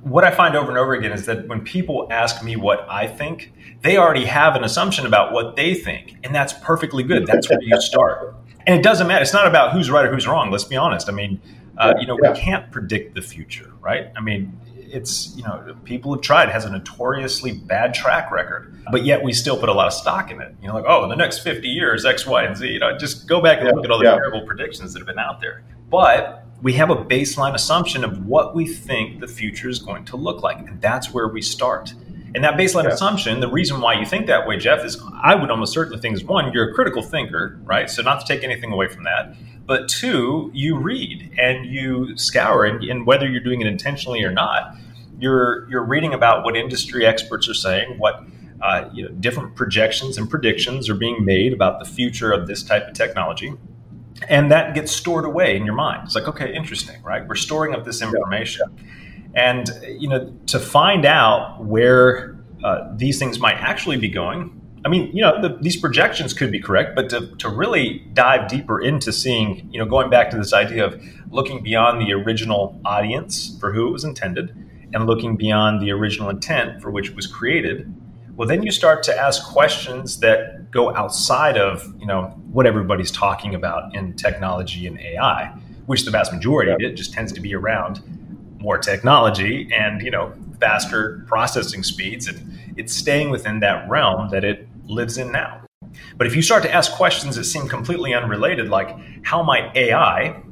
what 0.02 0.24
I 0.24 0.30
find 0.30 0.56
over 0.56 0.70
and 0.70 0.78
over 0.78 0.94
again 0.94 1.12
is 1.12 1.26
that 1.26 1.46
when 1.46 1.60
people 1.60 2.08
ask 2.10 2.42
me 2.42 2.56
what 2.56 2.86
I 2.88 3.06
think, 3.06 3.52
they 3.82 3.96
already 3.96 4.24
have 4.24 4.56
an 4.56 4.64
assumption 4.64 5.06
about 5.06 5.32
what 5.32 5.56
they 5.56 5.74
think, 5.74 6.16
and 6.22 6.34
that's 6.34 6.52
perfectly 6.52 7.02
good. 7.02 7.26
That's 7.26 7.48
where 7.48 7.62
you 7.62 7.80
start 7.80 8.34
and 8.70 8.78
it 8.78 8.84
doesn't 8.84 9.08
matter. 9.08 9.22
It's 9.22 9.32
not 9.32 9.48
about 9.48 9.72
who's 9.72 9.90
right 9.90 10.06
or 10.06 10.14
who's 10.14 10.28
wrong. 10.28 10.52
Let's 10.52 10.62
be 10.62 10.76
honest. 10.76 11.08
I 11.08 11.12
mean, 11.12 11.40
uh, 11.76 11.94
you 11.98 12.06
know, 12.06 12.16
yeah. 12.22 12.32
we 12.32 12.38
can't 12.38 12.70
predict 12.70 13.16
the 13.16 13.20
future, 13.20 13.72
right? 13.80 14.12
I 14.16 14.20
mean, 14.20 14.56
it's 14.76 15.34
you 15.36 15.42
know, 15.42 15.76
people 15.84 16.14
have 16.14 16.22
tried. 16.22 16.48
It 16.48 16.52
has 16.52 16.64
a 16.66 16.70
notoriously 16.70 17.50
bad 17.50 17.94
track 17.94 18.30
record, 18.30 18.80
but 18.92 19.04
yet 19.04 19.24
we 19.24 19.32
still 19.32 19.58
put 19.58 19.68
a 19.68 19.72
lot 19.72 19.88
of 19.88 19.92
stock 19.92 20.30
in 20.30 20.40
it. 20.40 20.54
You 20.62 20.68
know, 20.68 20.74
like 20.74 20.84
oh, 20.86 21.02
in 21.02 21.10
the 21.10 21.16
next 21.16 21.40
fifty 21.40 21.66
years, 21.66 22.04
X, 22.04 22.26
Y, 22.26 22.44
and 22.44 22.56
Z. 22.56 22.68
You 22.68 22.78
know, 22.78 22.96
just 22.96 23.26
go 23.26 23.40
back 23.40 23.58
and 23.58 23.66
yeah. 23.66 23.74
look 23.74 23.84
at 23.84 23.90
all 23.90 23.98
the 23.98 24.04
yeah. 24.04 24.14
terrible 24.14 24.46
predictions 24.46 24.92
that 24.92 25.00
have 25.00 25.06
been 25.08 25.18
out 25.18 25.40
there. 25.40 25.64
But 25.90 26.46
we 26.62 26.74
have 26.74 26.90
a 26.90 26.96
baseline 26.96 27.54
assumption 27.54 28.04
of 28.04 28.24
what 28.24 28.54
we 28.54 28.68
think 28.68 29.18
the 29.18 29.26
future 29.26 29.68
is 29.68 29.80
going 29.80 30.04
to 30.04 30.16
look 30.16 30.44
like, 30.44 30.58
and 30.58 30.80
that's 30.80 31.12
where 31.12 31.26
we 31.26 31.42
start. 31.42 31.92
And 32.34 32.44
that 32.44 32.54
baseline 32.54 32.84
yeah. 32.84 32.90
assumption, 32.90 33.40
the 33.40 33.50
reason 33.50 33.80
why 33.80 33.94
you 33.94 34.06
think 34.06 34.26
that 34.26 34.46
way, 34.46 34.56
Jeff, 34.56 34.84
is 34.84 35.02
I 35.20 35.34
would 35.34 35.50
almost 35.50 35.72
certainly 35.72 36.00
think 36.00 36.14
is 36.14 36.24
one, 36.24 36.52
you're 36.52 36.70
a 36.70 36.74
critical 36.74 37.02
thinker, 37.02 37.58
right? 37.64 37.90
So 37.90 38.02
not 38.02 38.20
to 38.20 38.26
take 38.26 38.44
anything 38.44 38.72
away 38.72 38.88
from 38.88 39.04
that. 39.04 39.34
But 39.66 39.88
two, 39.88 40.50
you 40.52 40.76
read 40.76 41.32
and 41.38 41.66
you 41.66 42.16
scour, 42.16 42.64
and, 42.64 42.82
and 42.82 43.06
whether 43.06 43.28
you're 43.28 43.42
doing 43.42 43.60
it 43.60 43.66
intentionally 43.66 44.22
or 44.24 44.32
not, 44.32 44.74
you're 45.20 45.68
you're 45.70 45.84
reading 45.84 46.14
about 46.14 46.44
what 46.44 46.56
industry 46.56 47.06
experts 47.06 47.48
are 47.48 47.54
saying, 47.54 47.98
what 47.98 48.24
uh, 48.62 48.88
you 48.92 49.04
know, 49.04 49.10
different 49.20 49.54
projections 49.54 50.18
and 50.18 50.28
predictions 50.28 50.88
are 50.88 50.94
being 50.94 51.24
made 51.24 51.52
about 51.52 51.78
the 51.78 51.84
future 51.84 52.32
of 52.32 52.46
this 52.46 52.62
type 52.62 52.88
of 52.88 52.94
technology, 52.94 53.52
and 54.28 54.50
that 54.50 54.74
gets 54.74 54.90
stored 54.90 55.24
away 55.24 55.56
in 55.56 55.64
your 55.64 55.74
mind. 55.74 56.02
It's 56.04 56.14
like, 56.14 56.26
okay, 56.26 56.52
interesting, 56.54 57.00
right? 57.02 57.26
We're 57.28 57.36
storing 57.36 57.74
up 57.74 57.84
this 57.84 58.02
information. 58.02 58.76
Yeah. 58.76 58.84
And 59.34 59.68
you 59.98 60.08
know, 60.08 60.32
to 60.46 60.58
find 60.58 61.04
out 61.04 61.64
where 61.64 62.36
uh, 62.64 62.92
these 62.96 63.18
things 63.18 63.38
might 63.38 63.56
actually 63.56 63.96
be 63.96 64.08
going, 64.08 64.60
I 64.84 64.88
mean, 64.88 65.14
you 65.14 65.22
know, 65.22 65.40
the, 65.40 65.58
these 65.60 65.76
projections 65.76 66.32
could 66.32 66.50
be 66.50 66.60
correct, 66.60 66.94
but 66.94 67.10
to, 67.10 67.34
to 67.36 67.48
really 67.48 67.98
dive 68.14 68.48
deeper 68.48 68.80
into 68.80 69.12
seeing, 69.12 69.68
you 69.70 69.78
know, 69.78 69.84
going 69.84 70.08
back 70.08 70.30
to 70.30 70.38
this 70.38 70.54
idea 70.54 70.86
of 70.86 71.02
looking 71.30 71.62
beyond 71.62 72.00
the 72.00 72.12
original 72.12 72.80
audience 72.84 73.56
for 73.60 73.72
who 73.72 73.88
it 73.88 73.90
was 73.90 74.04
intended 74.04 74.56
and 74.94 75.06
looking 75.06 75.36
beyond 75.36 75.82
the 75.82 75.90
original 75.92 76.30
intent 76.30 76.80
for 76.80 76.90
which 76.90 77.10
it 77.10 77.16
was 77.16 77.26
created, 77.26 77.92
well, 78.36 78.48
then 78.48 78.62
you 78.62 78.70
start 78.70 79.02
to 79.02 79.14
ask 79.14 79.46
questions 79.52 80.20
that 80.20 80.70
go 80.70 80.94
outside 80.94 81.58
of, 81.58 81.86
you 81.98 82.06
know, 82.06 82.34
what 82.50 82.66
everybody's 82.66 83.10
talking 83.10 83.54
about 83.54 83.94
in 83.94 84.14
technology 84.14 84.86
and 84.86 84.98
AI, 84.98 85.48
which 85.84 86.06
the 86.06 86.10
vast 86.10 86.32
majority 86.32 86.72
of 86.72 86.80
it 86.80 86.94
just 86.94 87.12
tends 87.12 87.32
to 87.32 87.40
be 87.40 87.54
around 87.54 88.02
more 88.60 88.78
technology 88.78 89.68
and, 89.72 90.02
you 90.02 90.10
know, 90.10 90.32
faster 90.60 91.24
processing 91.26 91.82
speeds. 91.82 92.28
And 92.28 92.58
it's 92.76 92.94
staying 92.94 93.30
within 93.30 93.60
that 93.60 93.88
realm 93.88 94.30
that 94.30 94.44
it 94.44 94.68
lives 94.86 95.18
in 95.18 95.32
now. 95.32 95.62
But 96.16 96.26
if 96.26 96.36
you 96.36 96.42
start 96.42 96.62
to 96.64 96.72
ask 96.72 96.92
questions 96.92 97.36
that 97.36 97.44
seem 97.44 97.68
completely 97.68 98.14
unrelated, 98.14 98.68
like 98.68 98.96
how 99.24 99.42
might 99.42 99.74
AI 99.76 100.42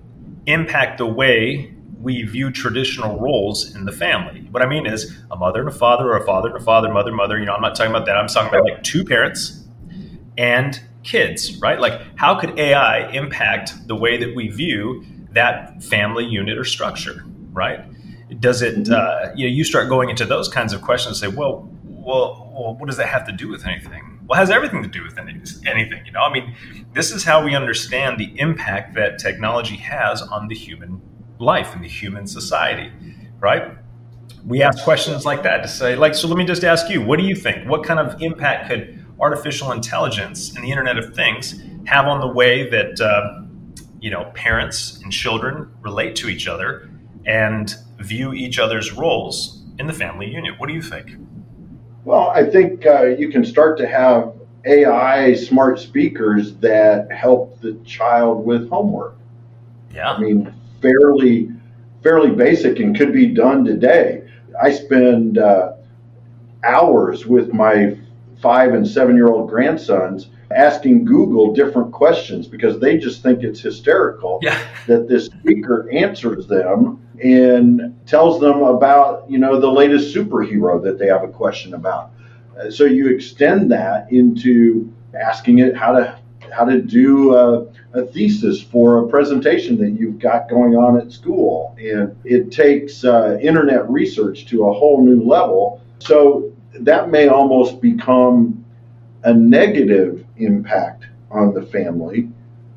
impact 0.47 0.99
the 0.99 1.07
way 1.07 1.75
we 2.01 2.23
view 2.23 2.51
traditional 2.51 3.19
roles 3.21 3.75
in 3.75 3.85
the 3.85 3.93
family? 3.93 4.49
What 4.51 4.63
I 4.63 4.67
mean 4.67 4.87
is 4.87 5.17
a 5.31 5.37
mother 5.37 5.61
and 5.61 5.69
a 5.69 5.73
father, 5.73 6.11
or 6.11 6.17
a 6.17 6.25
father 6.25 6.49
and 6.49 6.59
a 6.59 6.65
father, 6.65 6.93
mother, 6.93 7.13
mother. 7.13 7.39
You 7.39 7.45
know, 7.45 7.55
I'm 7.55 7.61
not 7.61 7.75
talking 7.77 7.91
about 7.91 8.07
that. 8.07 8.17
I'm 8.17 8.29
talking 8.29 8.49
about 8.49 8.65
like 8.65 8.83
two 8.83 9.05
parents 9.05 9.65
and 10.37 10.81
kids, 11.03 11.59
right? 11.61 11.81
Like, 11.81 12.01
how 12.17 12.39
could 12.39 12.59
AI 12.59 13.11
impact 13.11 13.87
the 13.87 13.97
way 13.97 14.17
that 14.17 14.35
we 14.35 14.49
view 14.49 15.05
that 15.33 15.83
family 15.83 16.25
unit 16.25 16.57
or 16.57 16.65
structure, 16.65 17.25
right? 17.53 17.85
Does 18.41 18.63
it, 18.63 18.89
uh, 18.91 19.31
you 19.35 19.49
know, 19.49 19.55
you 19.55 19.65
start 19.65 19.89
going 19.89 20.11
into 20.11 20.25
those 20.25 20.49
kinds 20.49 20.73
of 20.73 20.83
questions 20.83 21.23
and 21.23 21.33
say, 21.33 21.37
well, 21.37 21.69
well, 21.85 22.51
well, 22.55 22.75
what 22.75 22.87
does 22.87 22.97
that 22.97 23.09
have 23.09 23.27
to 23.27 23.33
do 23.33 23.49
with 23.49 23.67
anything? 23.67 24.21
Well, 24.27 24.39
it 24.39 24.41
has 24.41 24.51
everything 24.51 24.83
to 24.83 24.89
do 24.89 25.03
with 25.03 25.19
anything. 25.19 26.05
You 26.05 26.13
know, 26.13 26.21
I 26.21 26.33
mean, 26.33 26.55
this 26.93 27.11
is 27.11 27.25
how 27.25 27.45
we 27.45 27.55
understand 27.55 28.19
the 28.19 28.39
impact 28.39 28.95
that 28.95 29.19
technology 29.19 29.77
has 29.77 30.23
on 30.23 30.49
the 30.49 30.55
human 30.55 31.01
life 31.39 31.75
and 31.75 31.83
the 31.83 31.89
human 31.89 32.27
society, 32.27 32.93
right? 33.39 33.73
We 34.47 34.63
ask 34.63 34.85
questions 34.85 35.25
like 35.25 35.43
that 35.45 35.63
to 35.63 35.69
say, 35.69 35.97
like, 35.97 36.15
so 36.15 36.29
let 36.29 36.37
me 36.37 36.45
just 36.45 36.65
ask 36.65 36.91
you, 36.91 37.03
what 37.03 37.19
do 37.19 37.25
you 37.25 37.35
think? 37.35 37.69
What 37.69 37.85
kind 37.85 38.01
of 38.01 38.21
impact 38.21 38.69
could 38.69 39.05
artificial 39.21 39.73
intelligence 39.73 40.55
and 40.55 40.65
the 40.65 40.71
Internet 40.71 40.99
of 40.99 41.15
Things 41.15 41.61
have 41.87 42.07
on 42.07 42.21
the 42.21 42.29
way 42.29 42.69
that 42.71 43.01
uh, 43.01 43.43
you 44.01 44.11
know 44.11 44.31
parents 44.35 45.01
and 45.03 45.13
children 45.13 45.73
relate 45.81 46.17
to 46.17 46.29
each 46.29 46.47
other 46.47 46.91
and 47.27 47.75
view 47.99 48.33
each 48.33 48.59
other's 48.59 48.93
roles 48.93 49.63
in 49.79 49.87
the 49.87 49.93
family 49.93 50.31
unit? 50.31 50.59
What 50.59 50.69
do 50.69 50.75
you 50.75 50.83
think? 50.83 51.17
Well, 52.05 52.31
I 52.31 52.45
think 52.45 52.87
uh, 52.87 53.07
you 53.07 53.31
can 53.31 53.45
start 53.45 53.79
to 53.79 53.87
have 53.87 54.33
AI 54.65 55.35
smart 55.35 55.79
speakers 55.79 56.55
that 56.57 57.11
help 57.13 57.61
the 57.61 57.75
child 57.85 58.45
with 58.45 58.69
homework. 58.69 59.17
Yeah. 59.95 60.13
I 60.13 60.21
mean, 60.21 60.55
fairly, 60.81 61.51
fairly 62.03 62.31
basic 62.31 62.79
and 62.79 62.97
could 62.97 63.13
be 63.13 63.27
done 63.27 63.65
today. 63.65 64.23
I 64.61 64.73
spend 64.73 65.39
uh, 65.39 65.75
hours 66.65 67.27
with 67.27 67.53
my 67.53 67.97
five 68.41 68.73
and 68.75 68.87
seven 68.87 69.17
year 69.17 69.29
old 69.29 69.49
grandsons 69.49 70.31
asking 70.51 71.05
Google 71.05 71.53
different 71.53 71.93
questions 71.93 72.47
because 72.47 72.81
they 72.81 72.97
just 72.97 73.23
think 73.23 73.43
it's 73.43 73.61
hysterical 73.61 74.39
yeah. 74.43 74.59
that 74.87 75.09
this 75.09 75.27
speaker 75.27 75.91
answers 75.93 76.47
them 76.47 77.07
and 77.23 77.99
tells 78.07 78.41
them 78.41 78.63
about 78.63 79.29
you 79.29 79.39
know 79.39 79.61
the 79.61 79.71
latest 79.71 80.15
superhero 80.15 80.83
that 80.83 80.99
they 80.99 81.07
have 81.07 81.23
a 81.23 81.29
question 81.29 81.75
about. 81.75 82.11
Uh, 82.59 82.71
so 82.71 82.85
you 82.85 83.09
extend 83.09 83.71
that 83.71 84.11
into 84.13 84.93
asking 85.19 85.59
it 85.59 85.77
how 85.77 85.93
to 85.93 86.19
how 86.53 86.65
to 86.65 86.81
do 86.81 87.35
a, 87.35 87.67
a, 87.93 88.07
thesis 88.07 88.63
for 88.63 89.05
a 89.05 89.09
presentation 89.09 89.77
that 89.77 89.91
you've 89.91 90.19
got 90.19 90.49
going 90.49 90.77
on 90.77 90.99
at 90.99 91.13
school, 91.13 91.77
and 91.79 92.17
it 92.25 92.51
takes 92.51 93.05
uh, 93.05 93.39
internet 93.43 93.89
research 93.91 94.47
to 94.47 94.67
a 94.67 94.73
whole 94.73 95.05
new 95.05 95.23
level. 95.23 95.83
So 95.99 96.51
that 96.81 97.11
may 97.11 97.29
almost 97.29 97.81
become 97.81 98.65
a 99.25 99.35
negative 99.35 100.25
impact 100.39 101.07
on 101.31 101.53
the 101.53 101.63
family 101.63 102.31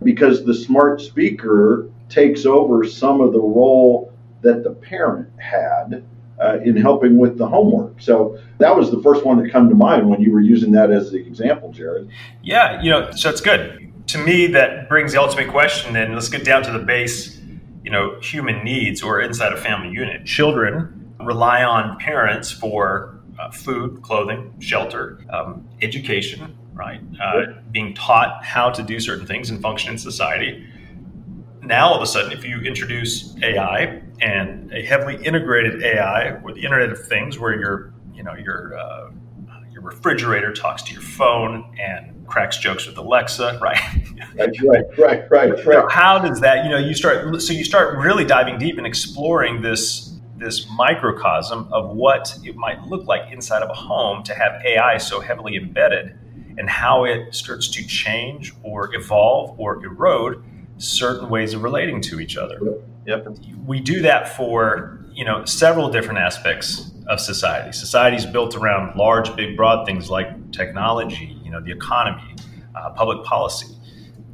because 0.04 0.44
the 0.44 0.54
smart 0.54 1.00
speaker 1.00 1.90
takes 2.10 2.46
over 2.46 2.84
some 2.84 3.22
of 3.22 3.32
the 3.32 3.40
role 3.40 4.11
that 4.42 4.64
the 4.64 4.72
parent 4.72 5.30
had 5.40 6.04
uh, 6.42 6.60
in 6.64 6.76
helping 6.76 7.18
with 7.18 7.38
the 7.38 7.48
homework. 7.48 8.02
So 8.02 8.40
that 8.58 8.76
was 8.76 8.90
the 8.92 9.02
first 9.02 9.24
one 9.26 9.42
that 9.42 9.52
come 9.52 9.70
to 9.70 9.76
mind 9.76 10.10
when 10.10 10.22
you 10.22 10.32
were 10.32 10.42
using 10.42 10.72
that 10.72 10.92
as 10.92 11.12
the 11.12 11.18
example, 11.18 11.72
Jared. 11.72 12.10
Yeah, 12.42 12.82
you 12.82 12.90
know, 12.90 13.12
so 13.12 13.30
it's 13.30 13.42
good. 13.42 13.92
To 14.08 14.18
me, 14.18 14.48
that 14.48 14.90
brings 14.90 15.14
the 15.14 15.22
ultimate 15.22 15.50
question, 15.50 15.96
and 15.96 16.14
let's 16.14 16.30
get 16.30 16.44
down 16.44 16.64
to 16.64 16.72
the 16.72 16.80
base, 16.80 17.40
you 17.84 17.92
know, 17.92 18.20
human 18.20 18.64
needs 18.64 19.04
or 19.04 19.22
inside 19.22 19.54
a 19.54 19.58
family 19.58 19.94
unit. 19.94 20.26
Children 20.26 21.14
rely 21.22 21.64
on 21.64 21.98
parents 22.00 22.52
for 22.52 23.20
uh, 23.40 23.52
food, 23.52 24.02
clothing, 24.02 24.54
shelter, 24.60 25.24
um, 25.30 25.68
education, 25.82 26.58
right? 26.74 27.02
Uh, 27.22 27.44
being 27.72 27.94
taught 27.94 28.44
how 28.44 28.70
to 28.70 28.82
do 28.84 29.00
certain 29.00 29.28
things 29.28 29.50
and 29.50 29.62
function 29.62 29.92
in 29.92 29.98
society. 29.98 30.68
Now, 31.62 31.90
all 31.90 31.96
of 31.96 32.02
a 32.02 32.08
sudden, 32.08 32.32
if 32.32 32.44
you 32.44 32.60
introduce 32.62 33.36
AI 33.44 34.02
and 34.22 34.72
a 34.74 34.84
heavily 34.84 35.24
integrated 35.26 35.84
AI 35.84 36.40
or 36.44 36.54
the 36.54 36.64
Internet 36.64 36.92
of 36.92 37.06
Things, 37.06 37.40
where 37.40 37.60
your, 37.60 37.94
you 38.14 38.24
know, 38.24 38.36
your 38.36 38.78
uh, 38.78 39.12
your 39.72 39.82
refrigerator 39.82 40.54
talks 40.54 40.84
to 40.84 40.94
your 40.94 41.02
phone 41.02 41.76
and 41.80 42.28
cracks 42.28 42.58
jokes 42.58 42.88
with 42.88 42.98
Alexa, 42.98 43.60
right? 43.62 43.80
right, 44.36 44.56
right, 44.64 44.86
right, 44.98 45.30
right, 45.30 45.66
right. 45.66 45.92
How 45.92 46.20
does 46.20 46.40
that, 46.42 46.64
you 46.64 46.72
know, 46.72 46.78
you 46.78 46.94
start 46.94 47.42
so 47.42 47.54
you 47.54 47.64
start 47.64 47.98
really 47.98 48.26
diving 48.26 48.58
deep 48.58 48.78
and 48.78 48.88
exploring 48.88 49.62
this 49.62 50.08
this 50.38 50.68
microcosm 50.76 51.72
of 51.72 51.96
what 51.96 52.36
it 52.44 52.56
might 52.56 52.82
look 52.88 53.06
like 53.06 53.32
inside 53.32 53.62
of 53.62 53.70
a 53.70 53.74
home 53.74 54.24
to 54.24 54.34
have 54.34 54.60
AI 54.66 54.98
so 54.98 55.20
heavily 55.20 55.56
embedded 55.56 56.18
and 56.58 56.68
how 56.68 57.06
it 57.06 57.34
starts 57.34 57.68
to 57.68 57.86
change 57.86 58.52
or 58.64 58.94
evolve 58.96 59.58
or 59.60 59.84
erode 59.86 60.44
certain 60.78 61.30
ways 61.30 61.54
of 61.54 61.62
relating 61.62 62.02
to 62.02 62.20
each 62.20 62.38
other. 62.38 62.60
Yep. 63.06 63.28
We 63.66 63.80
do 63.80 64.02
that 64.02 64.36
for, 64.36 65.04
you 65.14 65.26
know, 65.26 65.44
several 65.46 65.90
different 65.90 66.20
aspects 66.20 66.92
of 67.08 67.20
society. 67.20 67.72
Society 67.72 68.16
is 68.16 68.26
built 68.26 68.56
around 68.56 68.96
large, 68.96 69.36
big, 69.36 69.58
broad 69.58 69.86
things 69.86 70.10
like 70.10 70.52
technology, 70.52 71.38
you 71.44 71.52
know, 71.52 71.60
the 71.60 71.72
economy, 71.72 72.36
uh, 72.76 72.92
public 72.92 73.24
policy, 73.26 73.76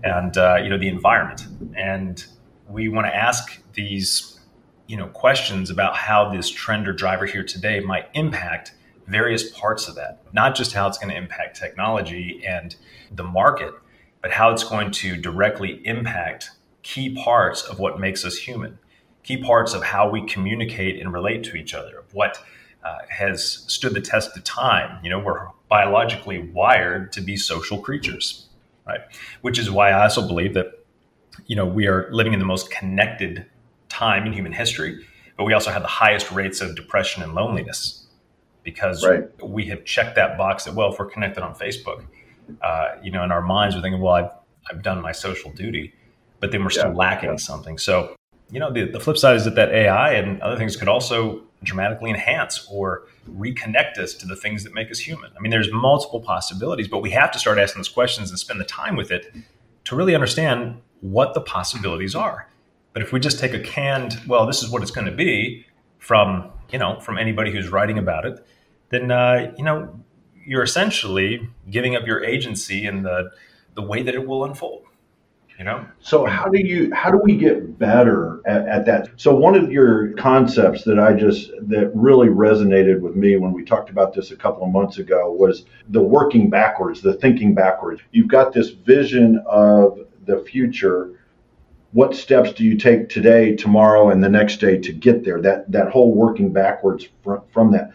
and 0.03 0.37
uh, 0.37 0.59
you 0.61 0.69
know 0.69 0.77
the 0.77 0.87
environment. 0.87 1.47
And 1.75 2.23
we 2.69 2.89
want 2.89 3.07
to 3.07 3.15
ask 3.15 3.61
these 3.73 4.39
you 4.87 4.97
know 4.97 5.07
questions 5.07 5.69
about 5.69 5.95
how 5.95 6.31
this 6.31 6.49
trend 6.49 6.87
or 6.87 6.93
driver 6.93 7.25
here 7.25 7.43
today 7.43 7.79
might 7.79 8.07
impact 8.13 8.73
various 9.05 9.49
parts 9.51 9.87
of 9.87 9.95
that 9.95 10.19
not 10.33 10.55
just 10.55 10.73
how 10.73 10.87
it's 10.87 10.97
going 10.97 11.09
to 11.09 11.15
impact 11.15 11.57
technology 11.57 12.43
and 12.45 12.75
the 13.11 13.23
market 13.23 13.73
but 14.21 14.31
how 14.31 14.51
it's 14.51 14.63
going 14.63 14.91
to 14.91 15.15
directly 15.15 15.81
impact 15.85 16.51
key 16.87 17.09
parts 17.13 17.63
of 17.63 17.79
what 17.79 17.99
makes 17.99 18.23
us 18.23 18.37
human 18.37 18.79
key 19.23 19.37
parts 19.37 19.73
of 19.73 19.83
how 19.83 20.09
we 20.09 20.25
communicate 20.25 21.01
and 21.01 21.11
relate 21.11 21.43
to 21.43 21.57
each 21.57 21.73
other 21.73 21.99
of 21.99 22.13
what 22.13 22.39
uh, 22.85 22.99
has 23.09 23.65
stood 23.67 23.93
the 23.93 23.99
test 23.99 24.37
of 24.37 24.43
time. 24.45 24.97
You 25.03 25.09
know 25.09 25.19
we're 25.19 25.47
biologically 25.67 26.39
wired 26.39 27.11
to 27.13 27.21
be 27.21 27.35
social 27.35 27.79
creatures 27.79 28.47
right? 28.87 29.01
Which 29.41 29.59
is 29.59 29.69
why 29.69 29.91
i 29.91 30.03
also 30.03 30.25
believe 30.25 30.53
that 30.53 30.85
you 31.45 31.55
know 31.55 31.65
we 31.65 31.87
are 31.87 32.09
living 32.11 32.33
in 32.33 32.39
the 32.39 32.45
most 32.45 32.71
connected 32.71 33.45
time 33.89 34.25
in 34.25 34.33
human 34.33 34.53
history, 34.53 35.05
but 35.37 35.45
we 35.45 35.53
also 35.53 35.71
have 35.71 35.81
the 35.81 35.87
highest 35.87 36.31
rates 36.31 36.61
of 36.61 36.75
depression 36.75 37.23
and 37.23 37.33
loneliness 37.33 38.07
because 38.63 39.05
right. 39.05 39.23
we 39.43 39.65
have 39.65 39.85
checked 39.85 40.15
that 40.15 40.37
box 40.37 40.65
that 40.65 40.73
well, 40.73 40.91
if 40.91 40.99
we're 40.99 41.09
connected 41.09 41.43
on 41.43 41.53
Facebook, 41.55 42.05
uh, 42.61 42.95
you 43.01 43.11
know, 43.11 43.23
in 43.23 43.31
our 43.31 43.41
minds 43.41 43.75
we're 43.75 43.81
thinking, 43.81 44.01
well, 44.01 44.13
I've 44.13 44.31
I've 44.69 44.83
done 44.83 45.01
my 45.01 45.11
social 45.11 45.51
duty, 45.51 45.93
but 46.39 46.51
then 46.51 46.63
we're 46.63 46.69
still 46.69 46.91
yeah. 46.91 46.95
lacking 46.97 47.29
yeah. 47.31 47.37
something. 47.37 47.77
So, 47.77 48.15
you 48.49 48.59
know, 48.59 48.71
the, 48.71 48.85
the 48.85 48.99
flip 48.99 49.17
side 49.17 49.35
is 49.35 49.45
that 49.45 49.55
that 49.55 49.71
AI 49.71 50.13
and 50.13 50.41
other 50.41 50.57
things 50.57 50.75
could 50.75 50.87
also 50.87 51.41
dramatically 51.63 52.09
enhance 52.09 52.67
or 52.71 53.03
reconnect 53.29 53.97
us 53.97 54.13
to 54.13 54.27
the 54.27 54.35
things 54.35 54.63
that 54.63 54.73
make 54.73 54.91
us 54.91 54.99
human. 54.99 55.31
I 55.35 55.41
mean, 55.41 55.49
there's 55.49 55.71
multiple 55.71 56.21
possibilities, 56.21 56.87
but 56.87 56.99
we 56.99 57.09
have 57.11 57.31
to 57.31 57.39
start 57.39 57.57
asking 57.57 57.79
those 57.79 57.89
questions 57.89 58.29
and 58.29 58.39
spend 58.39 58.59
the 58.59 58.65
time 58.65 58.95
with 58.95 59.11
it 59.11 59.33
to 59.85 59.95
really 59.95 60.13
understand 60.13 60.81
what 61.01 61.33
the 61.33 61.41
possibilities 61.41 62.15
are. 62.15 62.47
But 62.93 63.01
if 63.01 63.11
we 63.11 63.19
just 63.19 63.39
take 63.39 63.53
a 63.53 63.59
canned, 63.59 64.19
well, 64.27 64.45
this 64.45 64.63
is 64.63 64.69
what 64.69 64.81
it's 64.81 64.91
going 64.91 65.05
to 65.05 65.15
be 65.15 65.65
from 65.99 66.51
you 66.71 66.79
know 66.79 66.99
from 66.99 67.17
anybody 67.17 67.51
who's 67.51 67.69
writing 67.69 67.97
about 67.97 68.25
it, 68.25 68.45
then 68.89 69.11
uh, 69.11 69.53
you 69.57 69.63
know 69.63 69.99
you're 70.45 70.63
essentially 70.63 71.49
giving 71.69 71.95
up 71.95 72.07
your 72.07 72.23
agency 72.23 72.85
in 72.85 73.03
the 73.03 73.29
the 73.75 73.81
way 73.81 74.01
that 74.01 74.15
it 74.15 74.25
will 74.25 74.43
unfold. 74.43 74.83
You 75.57 75.65
know? 75.65 75.85
So 75.99 76.25
how 76.25 76.45
do 76.45 76.59
you 76.59 76.93
how 76.93 77.09
do 77.09 77.19
we 77.23 77.35
get 77.35 77.79
better 77.79 78.41
at, 78.45 78.67
at, 78.67 78.85
that? 78.85 79.09
So 79.17 79.35
one 79.35 79.55
of 79.55 79.71
your 79.71 80.13
concepts 80.13 80.83
that 80.83 80.99
i 80.99 81.13
just 81.13 81.51
that 81.63 81.91
really 81.95 82.27
resonated 82.27 82.99
with 83.01 83.15
me 83.15 83.37
when 83.37 83.51
we 83.51 83.63
talked 83.63 83.89
about 83.89 84.13
this 84.13 84.31
a 84.31 84.35
couple 84.35 84.63
of 84.63 84.71
months 84.71 84.99
ago 84.99 85.31
was 85.31 85.65
the 85.89 86.01
working 86.01 86.49
backwards 86.49 87.01
the 87.01 87.13
thinking 87.15 87.55
backwards. 87.55 88.01
You've 88.11 88.27
got 88.27 88.53
this 88.53 88.69
vision 88.69 89.43
of 89.47 89.99
the 90.25 90.39
future. 90.39 91.19
What 91.93 92.15
steps 92.15 92.51
do 92.53 92.63
you 92.63 92.77
take 92.77 93.09
today 93.09 93.55
tomorrow 93.55 94.11
and 94.11 94.23
the 94.23 94.29
next 94.29 94.57
day 94.57 94.77
to 94.77 94.93
get 94.93 95.23
there? 95.23 95.41
That 95.41 95.71
that 95.71 95.89
whole 95.89 96.13
working 96.13 96.53
backwards 96.53 97.07
from, 97.23 97.41
from 97.51 97.71
that. 97.71 97.91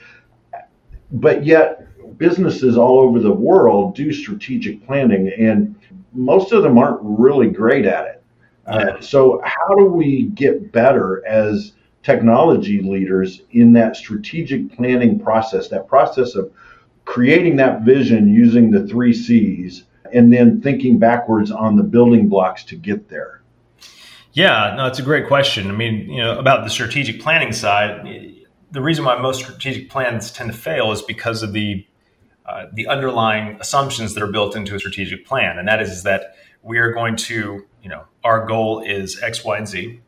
But 1.12 1.44
yet 1.44 1.86
businesses 2.18 2.76
all 2.76 3.00
over 3.00 3.18
the 3.18 3.32
world 3.32 3.94
do 3.94 4.12
strategic 4.12 4.84
planning 4.86 5.32
and 5.38 5.74
most 6.12 6.52
of 6.52 6.62
them 6.62 6.78
aren't 6.78 7.00
really 7.02 7.48
great 7.48 7.86
at 7.86 8.06
it. 8.06 8.22
Uh, 8.66 9.00
so, 9.00 9.40
how 9.44 9.74
do 9.74 9.86
we 9.86 10.26
get 10.34 10.70
better 10.70 11.26
as 11.26 11.72
technology 12.02 12.80
leaders 12.80 13.42
in 13.50 13.72
that 13.72 13.96
strategic 13.96 14.74
planning 14.76 15.18
process, 15.18 15.68
that 15.68 15.86
process 15.88 16.34
of 16.34 16.52
creating 17.04 17.56
that 17.56 17.82
vision 17.82 18.32
using 18.32 18.70
the 18.70 18.86
three 18.86 19.12
C's 19.12 19.84
and 20.12 20.32
then 20.32 20.60
thinking 20.60 20.98
backwards 20.98 21.50
on 21.50 21.76
the 21.76 21.82
building 21.82 22.28
blocks 22.28 22.62
to 22.64 22.76
get 22.76 23.08
there? 23.08 23.42
Yeah, 24.32 24.74
no, 24.76 24.86
it's 24.86 24.98
a 24.98 25.02
great 25.02 25.26
question. 25.26 25.68
I 25.68 25.74
mean, 25.74 26.08
you 26.08 26.22
know, 26.22 26.38
about 26.38 26.64
the 26.64 26.70
strategic 26.70 27.20
planning 27.20 27.52
side, 27.52 28.06
the 28.70 28.80
reason 28.80 29.04
why 29.04 29.20
most 29.20 29.42
strategic 29.42 29.90
plans 29.90 30.30
tend 30.30 30.50
to 30.52 30.56
fail 30.56 30.92
is 30.92 31.02
because 31.02 31.42
of 31.42 31.52
the 31.52 31.86
uh, 32.52 32.66
the 32.72 32.86
underlying 32.86 33.56
assumptions 33.60 34.14
that 34.14 34.22
are 34.22 34.30
built 34.30 34.54
into 34.54 34.74
a 34.74 34.78
strategic 34.78 35.26
plan, 35.26 35.58
and 35.58 35.66
that 35.66 35.80
is, 35.80 35.90
is 35.90 36.02
that 36.02 36.36
we 36.62 36.78
are 36.78 36.92
going 36.92 37.16
to, 37.16 37.64
you 37.82 37.88
know, 37.88 38.04
our 38.24 38.46
goal 38.46 38.80
is 38.80 39.20
X, 39.22 39.44
Y, 39.44 39.56
and 39.56 39.66
Z. 39.66 40.00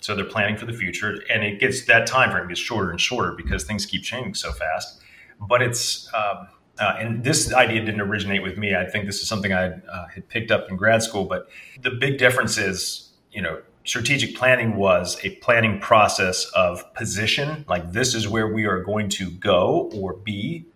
So 0.00 0.16
they're 0.16 0.24
planning 0.24 0.56
for 0.56 0.66
the 0.66 0.72
future, 0.72 1.22
and 1.30 1.44
it 1.44 1.60
gets 1.60 1.86
that 1.86 2.08
time 2.08 2.32
frame 2.32 2.48
gets 2.48 2.58
shorter 2.58 2.90
and 2.90 3.00
shorter 3.00 3.32
because 3.36 3.62
things 3.62 3.86
keep 3.86 4.02
changing 4.02 4.34
so 4.34 4.50
fast. 4.50 5.00
But 5.40 5.62
it's 5.62 6.12
um, 6.12 6.48
uh, 6.78 6.96
and 6.98 7.22
this 7.22 7.52
idea 7.54 7.84
didn't 7.84 8.00
originate 8.00 8.42
with 8.42 8.58
me. 8.58 8.74
I 8.74 8.84
think 8.84 9.06
this 9.06 9.20
is 9.20 9.28
something 9.28 9.52
I 9.52 9.68
uh, 9.68 10.08
had 10.08 10.28
picked 10.28 10.50
up 10.50 10.68
in 10.68 10.76
grad 10.76 11.02
school. 11.04 11.24
But 11.26 11.48
the 11.80 11.90
big 11.90 12.18
difference 12.18 12.58
is, 12.58 13.12
you 13.30 13.40
know, 13.40 13.62
strategic 13.84 14.34
planning 14.34 14.76
was 14.76 15.18
a 15.24 15.30
planning 15.36 15.78
process 15.80 16.46
of 16.54 16.92
position, 16.94 17.64
like 17.68 17.92
this 17.92 18.14
is 18.14 18.28
where 18.28 18.52
we 18.52 18.64
are 18.64 18.82
going 18.82 19.08
to 19.10 19.30
go 19.30 19.90
or 19.94 20.14
be 20.14 20.66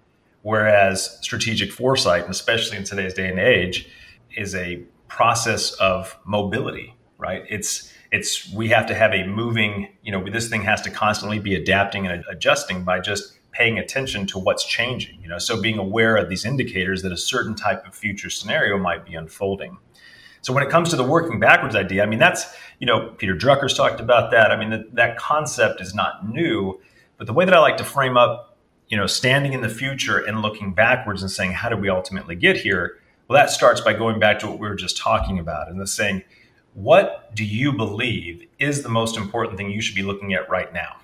Whereas 0.47 1.19
strategic 1.23 1.73
foresight, 1.73 2.23
and 2.23 2.31
especially 2.31 2.77
in 2.77 2.85
today's 2.85 3.15
day 3.15 3.29
and 3.29 3.41
age, 3.41 3.89
is 4.37 4.55
a 4.55 4.77
process 5.09 5.73
of 5.73 6.17
mobility, 6.25 6.95
right? 7.19 7.43
It's 7.51 7.93
it's 8.13 8.49
we 8.53 8.69
have 8.69 8.87
to 8.87 8.95
have 8.95 9.13
a 9.13 9.27
moving, 9.27 9.89
you 10.05 10.13
know, 10.13 10.25
this 10.31 10.49
thing 10.49 10.63
has 10.63 10.81
to 10.83 10.91
constantly 10.91 11.41
be 11.41 11.57
adapting 11.57 12.07
and 12.07 12.23
adjusting 12.31 12.85
by 12.85 13.01
just 13.01 13.41
paying 13.51 13.81
attention 13.81 14.25
to 14.29 14.39
what's 14.39 14.65
changing, 14.65 15.21
you 15.21 15.29
know, 15.29 15.39
so 15.39 15.61
being 15.61 15.79
aware 15.79 16.17
of 16.17 16.29
these 16.29 16.45
indicators 16.45 17.03
that 17.03 17.11
a 17.11 17.17
certain 17.17 17.57
type 17.57 17.85
of 17.85 17.93
future 17.93 18.31
scenario 18.31 18.79
might 18.79 19.05
be 19.05 19.17
unfolding. 19.17 19.77
So 20.43 20.53
when 20.53 20.63
it 20.63 20.71
comes 20.71 20.91
to 20.91 20.97
the 20.97 21.03
working 21.03 21.41
backwards 21.41 21.75
idea, 21.75 22.05
I 22.05 22.07
mean, 22.07 22.21
that's, 22.21 22.55
you 22.79 22.87
know, 22.87 23.09
Peter 23.19 23.35
Drucker's 23.35 23.75
talked 23.75 23.99
about 23.99 24.31
that. 24.31 24.53
I 24.53 24.57
mean, 24.57 24.71
that, 24.71 24.95
that 24.95 25.19
concept 25.19 25.81
is 25.81 25.93
not 25.93 26.29
new, 26.29 26.81
but 27.19 27.27
the 27.27 27.33
way 27.33 27.45
that 27.45 27.53
I 27.53 27.59
like 27.59 27.79
to 27.79 27.85
frame 27.85 28.17
up 28.17 28.56
you 28.89 28.97
know, 28.97 29.07
standing 29.07 29.53
in 29.53 29.61
the 29.63 29.69
future 29.69 30.19
and 30.19 30.43
looking 30.43 30.73
backwards 30.73 31.23
and 31.23 31.31
saying, 31.31 31.53
how 31.53 31.69
did 31.69 31.81
we 31.81 31.89
ultimately 31.89 32.37
get 32.37 32.57
here? 32.57 32.99
Well, 33.29 33.39
that 33.39 33.51
starts 33.51 33.81
by 33.81 33.93
going 33.93 34.21
back 34.21 34.39
to 34.41 34.47
what 34.47 34.59
we 34.59 34.69
were 34.69 34.77
just 34.77 34.97
talking 34.97 35.39
about 35.39 35.69
and 35.69 35.81
the 35.81 35.87
saying, 35.87 36.23
what 36.75 37.35
do 37.35 37.45
you 37.45 37.73
believe 37.73 38.47
is 38.59 38.83
the 38.83 38.89
most 38.89 39.17
important 39.17 39.57
thing 39.57 39.71
you 39.71 39.81
should 39.81 39.97
be 39.97 40.03
looking 40.03 40.35
at 40.35 40.49
right 40.49 40.73
now? 40.73 40.97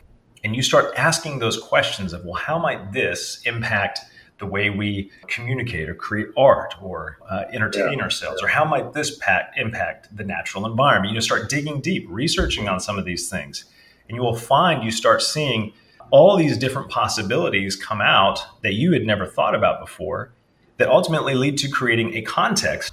And 0.45 0.55
you 0.55 0.62
start 0.62 0.92
asking 0.97 1.38
those 1.38 1.59
questions 1.59 2.12
of, 2.12 2.25
well, 2.25 2.35
how 2.35 2.59
might 2.59 2.92
this 2.92 3.40
impact 3.45 4.01
the 4.38 4.47
way 4.47 4.71
we 4.71 5.11
communicate 5.29 5.88
or 5.88 5.95
create 5.95 6.29
art 6.37 6.75
or 6.83 7.18
uh, 7.31 7.45
entertain 7.53 7.99
yeah. 7.99 8.05
ourselves? 8.05 8.42
Or 8.42 8.49
how 8.49 8.64
might 8.64 8.92
this 8.92 9.16
pack, 9.18 9.53
impact 9.57 10.14
the 10.14 10.25
natural 10.25 10.66
environment? 10.66 11.11
You 11.11 11.14
know, 11.14 11.21
start 11.21 11.49
digging 11.49 11.81
deep, 11.81 12.07
researching 12.09 12.68
on 12.68 12.81
some 12.81 12.99
of 12.99 13.05
these 13.05 13.29
things. 13.29 13.64
And 14.09 14.16
you 14.16 14.23
will 14.23 14.37
find 14.37 14.85
you 14.85 14.90
start 14.90 15.23
seeing 15.23 15.73
all 16.12 16.37
these 16.37 16.59
different 16.59 16.90
possibilities 16.90 17.75
come 17.75 18.01
out 18.01 18.38
that 18.62 18.75
you 18.75 18.92
had 18.92 19.05
never 19.05 19.27
thought 19.27 19.55
about 19.55 19.81
before 19.81 20.31
that 20.77 20.88
ultimately 20.88 21.35
lead 21.35 21.57
to 21.57 21.68
creating 21.68 22.14
a 22.14 22.22
context 22.22 22.92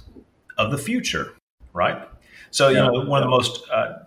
of 0.56 0.70
the 0.70 0.78
future, 0.78 1.34
right? 1.74 2.08
So, 2.50 2.68
you 2.68 2.76
know, 2.76 3.04
one 3.04 3.22
of 3.22 3.26
the 3.26 3.30
most 3.30 3.62
uh, 3.70 3.98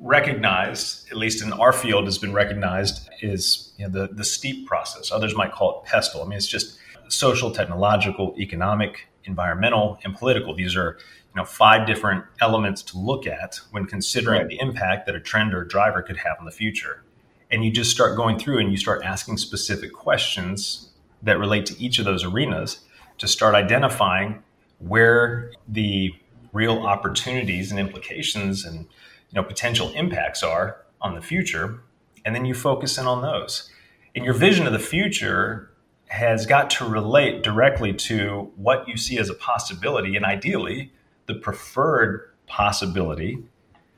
recognized, 0.00 1.10
at 1.10 1.18
least 1.18 1.42
in 1.42 1.52
our 1.52 1.72
field, 1.72 2.06
has 2.06 2.16
been 2.16 2.32
recognized 2.32 3.08
is 3.20 3.74
you 3.78 3.86
know, 3.86 3.92
the, 4.06 4.14
the 4.14 4.24
STEEP 4.24 4.66
process. 4.66 5.12
Others 5.12 5.36
might 5.36 5.52
call 5.52 5.80
it 5.80 5.88
PESTLE. 5.88 6.22
I 6.22 6.24
mean, 6.24 6.38
it's 6.38 6.48
just 6.48 6.78
social, 7.08 7.50
technological, 7.50 8.34
economic, 8.38 9.06
environmental, 9.24 9.98
and 10.02 10.16
political. 10.16 10.54
These 10.54 10.76
are 10.76 10.96
you 11.34 11.40
know 11.40 11.44
five 11.44 11.86
different 11.86 12.24
elements 12.40 12.82
to 12.84 12.98
look 12.98 13.26
at 13.26 13.60
when 13.70 13.84
considering 13.84 14.40
right. 14.40 14.48
the 14.48 14.58
impact 14.60 15.06
that 15.06 15.14
a 15.14 15.20
trend 15.20 15.52
or 15.52 15.64
driver 15.64 16.00
could 16.02 16.16
have 16.16 16.36
on 16.38 16.46
the 16.46 16.50
future 16.50 17.02
and 17.50 17.64
you 17.64 17.70
just 17.70 17.90
start 17.90 18.16
going 18.16 18.38
through 18.38 18.58
and 18.58 18.70
you 18.70 18.76
start 18.76 19.04
asking 19.04 19.36
specific 19.36 19.92
questions 19.92 20.90
that 21.22 21.38
relate 21.38 21.66
to 21.66 21.80
each 21.80 21.98
of 21.98 22.04
those 22.04 22.24
arenas 22.24 22.80
to 23.18 23.28
start 23.28 23.54
identifying 23.54 24.42
where 24.78 25.52
the 25.66 26.14
real 26.52 26.78
opportunities 26.78 27.70
and 27.70 27.80
implications 27.80 28.64
and 28.64 28.80
you 28.80 29.34
know 29.34 29.42
potential 29.42 29.90
impacts 29.92 30.42
are 30.42 30.84
on 31.00 31.14
the 31.14 31.20
future 31.20 31.80
and 32.24 32.34
then 32.34 32.44
you 32.44 32.54
focus 32.54 32.98
in 32.98 33.06
on 33.06 33.22
those. 33.22 33.70
And 34.14 34.24
your 34.24 34.34
vision 34.34 34.66
of 34.66 34.72
the 34.72 34.78
future 34.80 35.70
has 36.08 36.44
got 36.44 36.70
to 36.70 36.84
relate 36.84 37.42
directly 37.42 37.92
to 37.92 38.50
what 38.56 38.88
you 38.88 38.96
see 38.96 39.18
as 39.18 39.30
a 39.30 39.34
possibility 39.34 40.16
and 40.16 40.24
ideally 40.24 40.92
the 41.26 41.34
preferred 41.34 42.30
possibility 42.46 43.38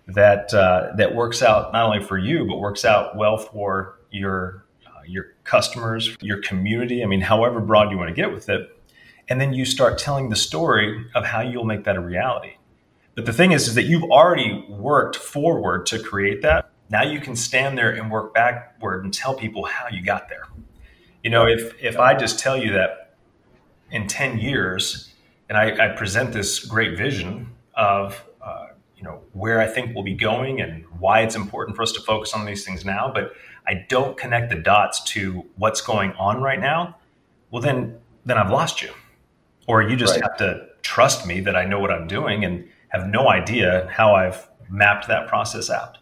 that 0.09 0.53
uh, 0.55 0.93
that 0.97 1.15
works 1.15 1.43
out 1.43 1.73
not 1.73 1.85
only 1.85 2.03
for 2.03 2.19
you 2.19 2.47
but 2.47 2.59
works 2.59 2.85
out 2.85 3.17
well 3.17 3.37
for 3.37 3.99
your 4.11 4.65
uh, 4.87 5.03
your 5.07 5.35
customers, 5.45 6.17
your 6.21 6.41
community. 6.41 7.03
I 7.03 7.07
mean, 7.07 7.21
however 7.21 7.61
broad 7.61 7.91
you 7.91 7.99
want 7.99 8.09
to 8.09 8.15
get 8.15 8.33
with 8.33 8.49
it, 8.49 8.71
and 9.29 9.41
then 9.41 9.53
you 9.53 9.65
start 9.65 9.99
telling 9.99 10.31
the 10.31 10.37
story 10.37 11.07
of 11.15 11.25
how 11.25 11.43
you'll 11.43 11.65
make 11.65 11.85
that 11.85 11.97
a 11.97 12.01
reality. 12.01 12.55
But 13.15 13.27
the 13.27 13.33
thing 13.33 13.53
is, 13.53 13.69
is 13.69 13.75
that 13.75 13.85
you've 13.85 14.11
already 14.11 14.65
worked 14.69 15.17
forward 15.17 15.87
to 15.87 15.99
create 15.99 16.41
that. 16.43 16.71
Now 16.89 17.03
you 17.03 17.21
can 17.21 17.37
stand 17.37 17.77
there 17.77 17.91
and 17.91 18.11
work 18.11 18.33
backward 18.33 19.05
and 19.05 19.13
tell 19.13 19.35
people 19.35 19.65
how 19.67 19.89
you 19.91 20.03
got 20.03 20.29
there. 20.29 20.47
You 21.23 21.31
know, 21.31 21.47
if 21.47 21.75
if 21.83 21.99
I 21.99 22.15
just 22.15 22.39
tell 22.39 22.57
you 22.57 22.73
that 22.73 23.17
in 23.91 24.07
ten 24.07 24.39
years, 24.39 25.13
and 25.51 25.59
I, 25.59 25.87
I 25.87 25.97
present 25.97 26.33
this 26.33 26.65
great 26.65 26.97
vision 26.97 27.51
of 27.75 28.25
you 28.99 29.05
know 29.05 29.21
where 29.33 29.61
I 29.61 29.67
think 29.67 29.95
we'll 29.95 30.05
be 30.05 30.15
going 30.15 30.61
and 30.61 30.85
why 30.99 31.21
it's 31.21 31.37
important 31.37 31.77
for 31.77 31.83
us 31.83 31.93
to 31.93 32.01
focus 32.01 32.35
on 32.35 32.45
these 32.45 32.65
things 32.65 32.85
now, 32.85 33.11
but 33.15 33.33
I 33.67 33.87
don't 33.89 34.17
connect 34.17 34.51
the 34.51 34.57
dots 34.57 35.03
to 35.13 35.47
what's 35.57 35.81
going 35.81 36.13
on 36.13 36.43
right 36.43 36.61
now, 36.61 36.97
well 37.51 37.63
then 37.63 37.99
then 38.27 38.37
I've 38.37 38.51
lost 38.51 38.83
you. 38.83 38.91
Or 39.67 39.83
you 39.83 39.97
just 39.97 40.15
right. 40.15 40.23
have 40.23 40.37
to 40.39 40.67
trust 40.83 41.27
me 41.27 41.41
that 41.41 41.55
I 41.55 41.65
know 41.65 41.79
what 41.79 41.91
I'm 41.91 42.07
doing 42.07 42.45
and 42.45 42.69
have 42.89 43.07
no 43.07 43.29
idea 43.29 43.89
how 43.91 44.15
I've 44.15 44.49
mapped 44.69 45.09
that 45.09 45.29
process 45.29 45.71
out. 45.71 45.99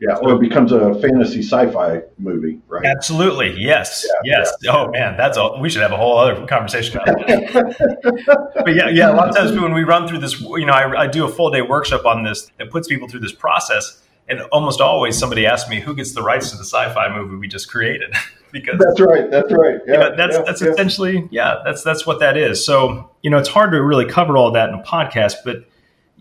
Yeah, 0.00 0.14
or 0.16 0.34
it 0.34 0.40
becomes 0.40 0.70
a 0.70 0.94
fantasy 1.00 1.40
sci-fi 1.40 2.02
movie, 2.18 2.60
right? 2.68 2.84
Absolutely, 2.84 3.60
yes, 3.60 4.06
yeah, 4.22 4.38
yes. 4.38 4.52
Yeah, 4.62 4.76
oh 4.76 4.90
man, 4.92 5.16
that's 5.16 5.36
all. 5.36 5.60
We 5.60 5.68
should 5.68 5.82
have 5.82 5.90
a 5.90 5.96
whole 5.96 6.18
other 6.18 6.46
conversation 6.46 6.98
about 6.98 7.26
that. 7.26 8.52
but 8.64 8.76
yeah, 8.76 8.88
yeah. 8.90 9.10
A 9.10 9.16
lot 9.16 9.28
of 9.28 9.34
times 9.34 9.58
when 9.58 9.74
we 9.74 9.82
run 9.82 10.06
through 10.06 10.20
this, 10.20 10.40
you 10.40 10.66
know, 10.66 10.72
I, 10.72 11.02
I 11.02 11.06
do 11.08 11.24
a 11.24 11.28
full 11.28 11.50
day 11.50 11.62
workshop 11.62 12.06
on 12.06 12.22
this 12.22 12.48
that 12.58 12.70
puts 12.70 12.86
people 12.86 13.08
through 13.08 13.20
this 13.20 13.32
process, 13.32 14.00
and 14.28 14.40
almost 14.52 14.80
always 14.80 15.18
somebody 15.18 15.46
asks 15.46 15.68
me 15.68 15.80
who 15.80 15.96
gets 15.96 16.12
the 16.12 16.22
rights 16.22 16.52
to 16.52 16.56
the 16.56 16.64
sci-fi 16.64 17.12
movie 17.12 17.34
we 17.34 17.48
just 17.48 17.68
created. 17.68 18.14
because 18.52 18.78
that's 18.78 19.00
right, 19.00 19.30
that's 19.30 19.52
right. 19.52 19.80
Yeah, 19.84 19.92
you 19.92 19.98
know, 19.98 20.16
that's 20.16 20.36
yeah, 20.36 20.42
that's 20.46 20.62
essentially 20.62 21.28
yeah, 21.32 21.56
that's 21.64 21.82
that's 21.82 22.06
what 22.06 22.20
that 22.20 22.36
is. 22.36 22.64
So 22.64 23.10
you 23.22 23.30
know, 23.30 23.38
it's 23.38 23.48
hard 23.48 23.72
to 23.72 23.82
really 23.82 24.06
cover 24.06 24.36
all 24.36 24.52
that 24.52 24.68
in 24.68 24.76
a 24.76 24.82
podcast, 24.82 25.36
but 25.44 25.64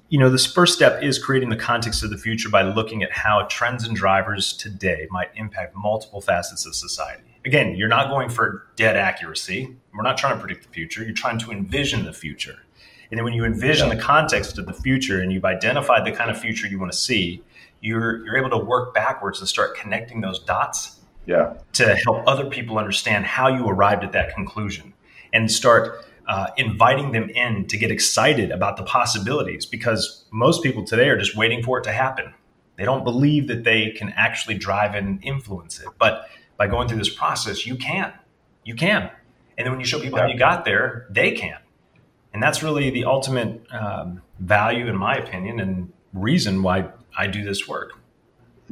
you 0.09 0.17
know, 0.17 0.29
this 0.29 0.45
first 0.45 0.73
step 0.73 1.03
is 1.03 1.19
creating 1.19 1.49
the 1.49 1.57
context 1.57 2.03
of 2.03 2.09
the 2.09 2.17
future 2.17 2.49
by 2.49 2.61
looking 2.61 3.03
at 3.03 3.11
how 3.11 3.45
trends 3.49 3.85
and 3.85 3.95
drivers 3.95 4.53
today 4.53 5.07
might 5.11 5.29
impact 5.35 5.75
multiple 5.75 6.21
facets 6.21 6.65
of 6.65 6.75
society. 6.75 7.23
Again, 7.45 7.75
you're 7.75 7.89
not 7.89 8.09
going 8.09 8.29
for 8.29 8.67
dead 8.75 8.95
accuracy. 8.95 9.75
We're 9.93 10.03
not 10.03 10.17
trying 10.17 10.35
to 10.35 10.39
predict 10.39 10.63
the 10.63 10.69
future. 10.69 11.03
You're 11.03 11.13
trying 11.13 11.39
to 11.39 11.51
envision 11.51 12.05
the 12.05 12.13
future. 12.13 12.57
And 13.09 13.17
then 13.17 13.23
when 13.23 13.33
you 13.33 13.45
envision 13.45 13.89
the 13.89 13.95
context 13.95 14.57
of 14.57 14.65
the 14.65 14.73
future 14.73 15.21
and 15.21 15.31
you've 15.31 15.45
identified 15.45 16.05
the 16.05 16.11
kind 16.11 16.29
of 16.29 16.39
future 16.39 16.67
you 16.67 16.79
want 16.79 16.91
to 16.91 16.97
see, 16.97 17.41
you're 17.79 18.25
you're 18.25 18.37
able 18.37 18.49
to 18.49 18.57
work 18.57 18.93
backwards 18.93 19.39
and 19.39 19.47
start 19.47 19.77
connecting 19.77 20.19
those 20.21 20.39
dots 20.39 20.99
yeah. 21.25 21.53
to 21.73 21.95
help 21.95 22.23
other 22.27 22.49
people 22.49 22.77
understand 22.77 23.25
how 23.25 23.47
you 23.47 23.67
arrived 23.67 24.03
at 24.03 24.11
that 24.13 24.33
conclusion 24.33 24.93
and 25.31 25.51
start 25.51 26.05
uh, 26.27 26.47
inviting 26.57 27.11
them 27.13 27.29
in 27.29 27.65
to 27.67 27.77
get 27.77 27.89
excited 27.89 28.51
about 28.51 28.77
the 28.77 28.83
possibilities 28.83 29.65
because 29.65 30.25
most 30.31 30.61
people 30.61 30.83
today 30.83 31.09
are 31.09 31.17
just 31.17 31.35
waiting 31.35 31.63
for 31.63 31.79
it 31.79 31.83
to 31.83 31.91
happen. 31.91 32.33
They 32.75 32.85
don't 32.85 33.03
believe 33.03 33.47
that 33.47 33.63
they 33.63 33.91
can 33.91 34.13
actually 34.15 34.57
drive 34.57 34.93
and 34.93 35.23
influence 35.23 35.79
it. 35.79 35.87
But 35.97 36.29
by 36.57 36.67
going 36.67 36.87
through 36.87 36.97
this 36.97 37.13
process, 37.13 37.65
you 37.65 37.75
can. 37.75 38.13
You 38.63 38.75
can. 38.75 39.09
And 39.57 39.65
then 39.65 39.71
when 39.71 39.79
you 39.79 39.85
show 39.85 39.99
people 39.99 40.19
how 40.19 40.27
you 40.27 40.37
got 40.37 40.65
there, 40.65 41.07
they 41.09 41.31
can. 41.31 41.57
And 42.33 42.43
that's 42.43 42.61
really 42.61 42.89
the 42.89 43.05
ultimate 43.05 43.65
um, 43.71 44.21
value, 44.39 44.87
in 44.87 44.95
my 44.95 45.15
opinion, 45.15 45.59
and 45.59 45.91
reason 46.13 46.61
why 46.61 46.89
I 47.17 47.27
do 47.27 47.43
this 47.43 47.67
work. 47.67 47.93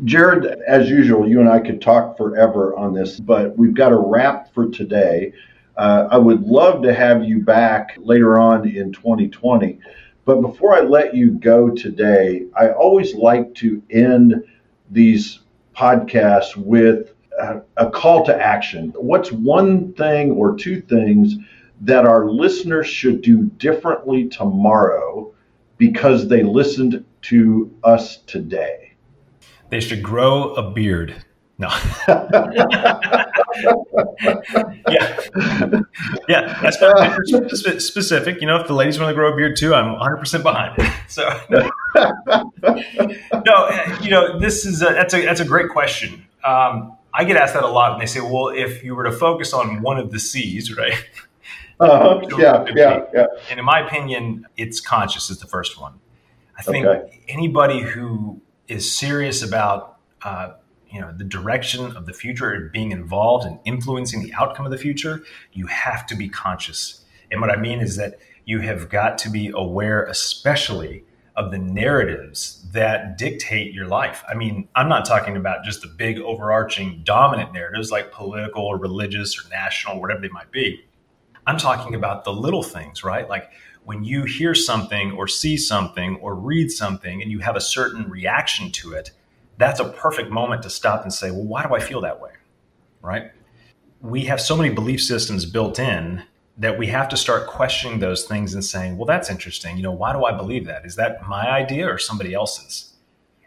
Jared, 0.04 0.46
as 0.68 0.90
usual, 0.90 1.28
you 1.28 1.40
and 1.40 1.50
I 1.50 1.60
could 1.60 1.82
talk 1.82 2.18
forever 2.18 2.76
on 2.76 2.94
this, 2.94 3.20
but 3.20 3.58
we've 3.58 3.74
got 3.74 3.94
a 3.94 3.98
wrap 3.98 4.54
for 4.54 4.70
today. 4.70 5.34
Uh, 5.78 6.08
I 6.10 6.18
would 6.18 6.42
love 6.44 6.82
to 6.84 6.94
have 6.94 7.24
you 7.24 7.42
back 7.42 7.98
later 7.98 8.40
on 8.40 8.68
in 8.68 8.94
2020. 8.94 9.80
But 10.24 10.42
before 10.42 10.74
I 10.74 10.82
let 10.82 11.14
you 11.14 11.32
go 11.32 11.70
today, 11.70 12.46
I 12.58 12.70
always 12.70 13.14
like 13.14 13.54
to 13.56 13.82
end 13.92 14.44
these 14.90 15.42
podcasts 15.76 16.56
with 16.56 17.14
a, 17.40 17.62
a 17.78 17.90
call 17.90 18.26
to 18.26 18.36
action. 18.36 18.94
What's 18.96 19.32
one 19.32 19.94
thing 19.94 20.32
or 20.32 20.56
two 20.56 20.82
things 20.82 21.36
that 21.82 22.06
our 22.06 22.30
listeners 22.30 22.88
should 22.88 23.22
do 23.22 23.44
differently 23.58 24.30
tomorrow 24.30 25.34
because 25.78 26.28
they 26.28 26.42
listened 26.44 27.06
to 27.24 27.76
us 27.84 28.18
today? 28.28 28.94
They 29.70 29.82
should 29.82 30.02
grow 30.02 30.54
a 30.54 30.72
beard. 30.72 31.24
No. 31.58 31.70
yeah. 34.90 35.20
Yeah. 36.28 36.60
That's 36.62 37.86
specific. 37.86 38.42
You 38.42 38.48
know, 38.48 38.58
if 38.58 38.68
the 38.68 38.74
ladies 38.74 39.00
want 39.00 39.10
to 39.10 39.16
grow 39.16 39.32
a 39.32 39.36
beard 39.36 39.56
too, 39.56 39.74
I'm 39.74 39.96
100% 39.96 40.44
behind 40.44 40.76
it. 40.78 40.92
So, 41.08 41.24
no, 43.46 43.70
you 44.02 44.10
know, 44.10 44.38
this 44.38 44.66
is 44.66 44.82
a, 44.82 44.86
that's 44.86 45.14
a, 45.14 45.24
that's 45.24 45.40
a 45.40 45.46
great 45.46 45.70
question. 45.70 46.26
Um, 46.44 46.98
I 47.14 47.24
get 47.24 47.38
asked 47.38 47.54
that 47.54 47.64
a 47.64 47.68
lot 47.68 47.94
and 47.94 48.02
they 48.02 48.06
say, 48.06 48.20
well, 48.20 48.50
if 48.50 48.84
you 48.84 48.94
were 48.94 49.06
to 49.06 49.12
focus 49.12 49.54
on 49.54 49.82
one 49.82 49.98
of 49.98 50.12
the 50.12 50.20
C's, 50.20 50.76
right? 50.76 50.94
Uh-huh. 51.80 52.22
Yeah, 52.38 52.66
yeah, 52.74 53.06
yeah. 53.14 53.26
And 53.50 53.60
in 53.60 53.66
my 53.66 53.80
opinion, 53.86 54.46
it's 54.58 54.82
conscious 54.82 55.30
is 55.30 55.40
the 55.40 55.48
first 55.48 55.80
one. 55.80 56.00
I 56.58 56.62
think 56.62 56.86
okay. 56.86 57.22
anybody 57.28 57.82
who 57.82 58.42
is 58.68 58.94
serious 58.94 59.44
about 59.44 59.98
uh, 60.22 60.54
you 60.96 61.02
know 61.02 61.12
the 61.12 61.26
direction 61.26 61.96
of 61.98 62.06
the 62.06 62.14
future 62.14 62.70
being 62.72 62.92
involved 62.94 63.46
and 63.46 63.60
influencing 63.66 64.24
the 64.24 64.34
outcome 64.34 64.66
of 64.66 64.72
the 64.72 64.78
future, 64.78 65.22
you 65.52 65.68
have 65.68 66.08
to 66.08 66.16
be 66.16 66.30
conscious. 66.30 67.04
And 67.30 67.42
what 67.42 67.50
I 67.52 67.58
mean 67.58 67.82
is 67.82 67.98
that 67.98 68.18
you 68.46 68.62
have 68.62 68.88
got 68.88 69.18
to 69.20 69.30
be 69.30 69.52
aware, 69.54 70.06
especially 70.06 71.04
of 71.36 71.52
the 71.52 71.58
narratives 71.58 72.66
that 72.72 73.18
dictate 73.18 73.74
your 73.74 73.88
life. 73.88 74.24
I 74.30 74.36
mean, 74.36 74.70
I'm 74.74 74.88
not 74.88 75.04
talking 75.04 75.36
about 75.36 75.66
just 75.66 75.82
the 75.82 75.90
big 75.90 76.18
overarching 76.18 77.02
dominant 77.04 77.52
narratives 77.52 77.92
like 77.92 78.14
political 78.14 78.64
or 78.64 78.78
religious 78.78 79.38
or 79.38 79.50
national, 79.50 80.00
whatever 80.00 80.22
they 80.22 80.30
might 80.30 80.50
be. 80.50 80.86
I'm 81.46 81.58
talking 81.58 81.94
about 81.94 82.24
the 82.24 82.32
little 82.32 82.64
things, 82.64 83.04
right? 83.04 83.28
Like 83.28 83.52
when 83.84 84.06
you 84.06 84.24
hear 84.24 84.56
something 84.56 85.12
or 85.12 85.28
see 85.28 85.58
something 85.58 86.16
or 86.22 86.36
read 86.36 86.72
something 86.72 87.22
and 87.22 87.30
you 87.30 87.40
have 87.40 87.58
a 87.58 87.62
certain 87.62 88.10
reaction 88.10 88.72
to 88.72 88.94
it, 88.94 89.12
that's 89.58 89.80
a 89.80 89.86
perfect 89.86 90.32
moment 90.32 90.64
to 90.64 90.70
stop 90.70 91.04
and 91.04 91.14
say, 91.14 91.32
well, 91.32 91.44
why 91.44 91.66
do 91.66 91.74
I 91.74 91.80
feel 91.80 92.02
that 92.02 92.20
way? 92.20 92.32
Right? 93.02 93.32
We 94.02 94.26
have 94.26 94.42
so 94.42 94.56
many 94.56 94.74
belief 94.74 95.02
systems 95.02 95.46
built 95.46 95.80
in 95.80 96.24
that 96.58 96.78
we 96.78 96.88
have 96.88 97.10
to 97.10 97.18
start 97.18 97.48
questioning 97.48 98.00
those 98.00 98.26
things 98.26 98.54
and 98.54 98.64
saying, 98.64 98.98
well, 98.98 99.06
that's 99.06 99.30
interesting. 99.30 99.78
You 99.78 99.84
know, 99.84 99.92
why 99.92 100.14
do 100.14 100.24
I 100.24 100.32
believe 100.32 100.66
that? 100.68 100.86
Is 100.86 100.96
that 100.96 101.28
my 101.28 101.50
idea 101.50 101.88
or 101.88 101.98
somebody 101.98 102.34
else's? 102.34 102.94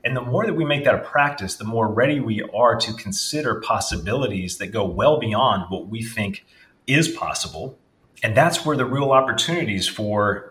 And 0.05 0.16
the 0.16 0.21
more 0.21 0.47
that 0.47 0.55
we 0.55 0.64
make 0.64 0.85
that 0.85 0.94
a 0.94 0.99
practice, 0.99 1.57
the 1.57 1.64
more 1.64 1.88
ready 1.88 2.21
we 2.21 2.42
are 2.55 2.77
to 2.77 2.92
consider 2.94 3.61
possibilities 3.61 4.59
that 4.59 4.68
go 4.68 4.85
well 4.85 5.18
beyond 5.18 5.71
what 5.71 5.88
we 5.88 6.03
think 6.03 6.44
is 6.87 7.09
possible 7.09 7.79
and 8.23 8.37
that's 8.37 8.64
where 8.64 8.77
the 8.77 8.85
real 8.85 9.12
opportunities 9.12 9.88
for 9.88 10.48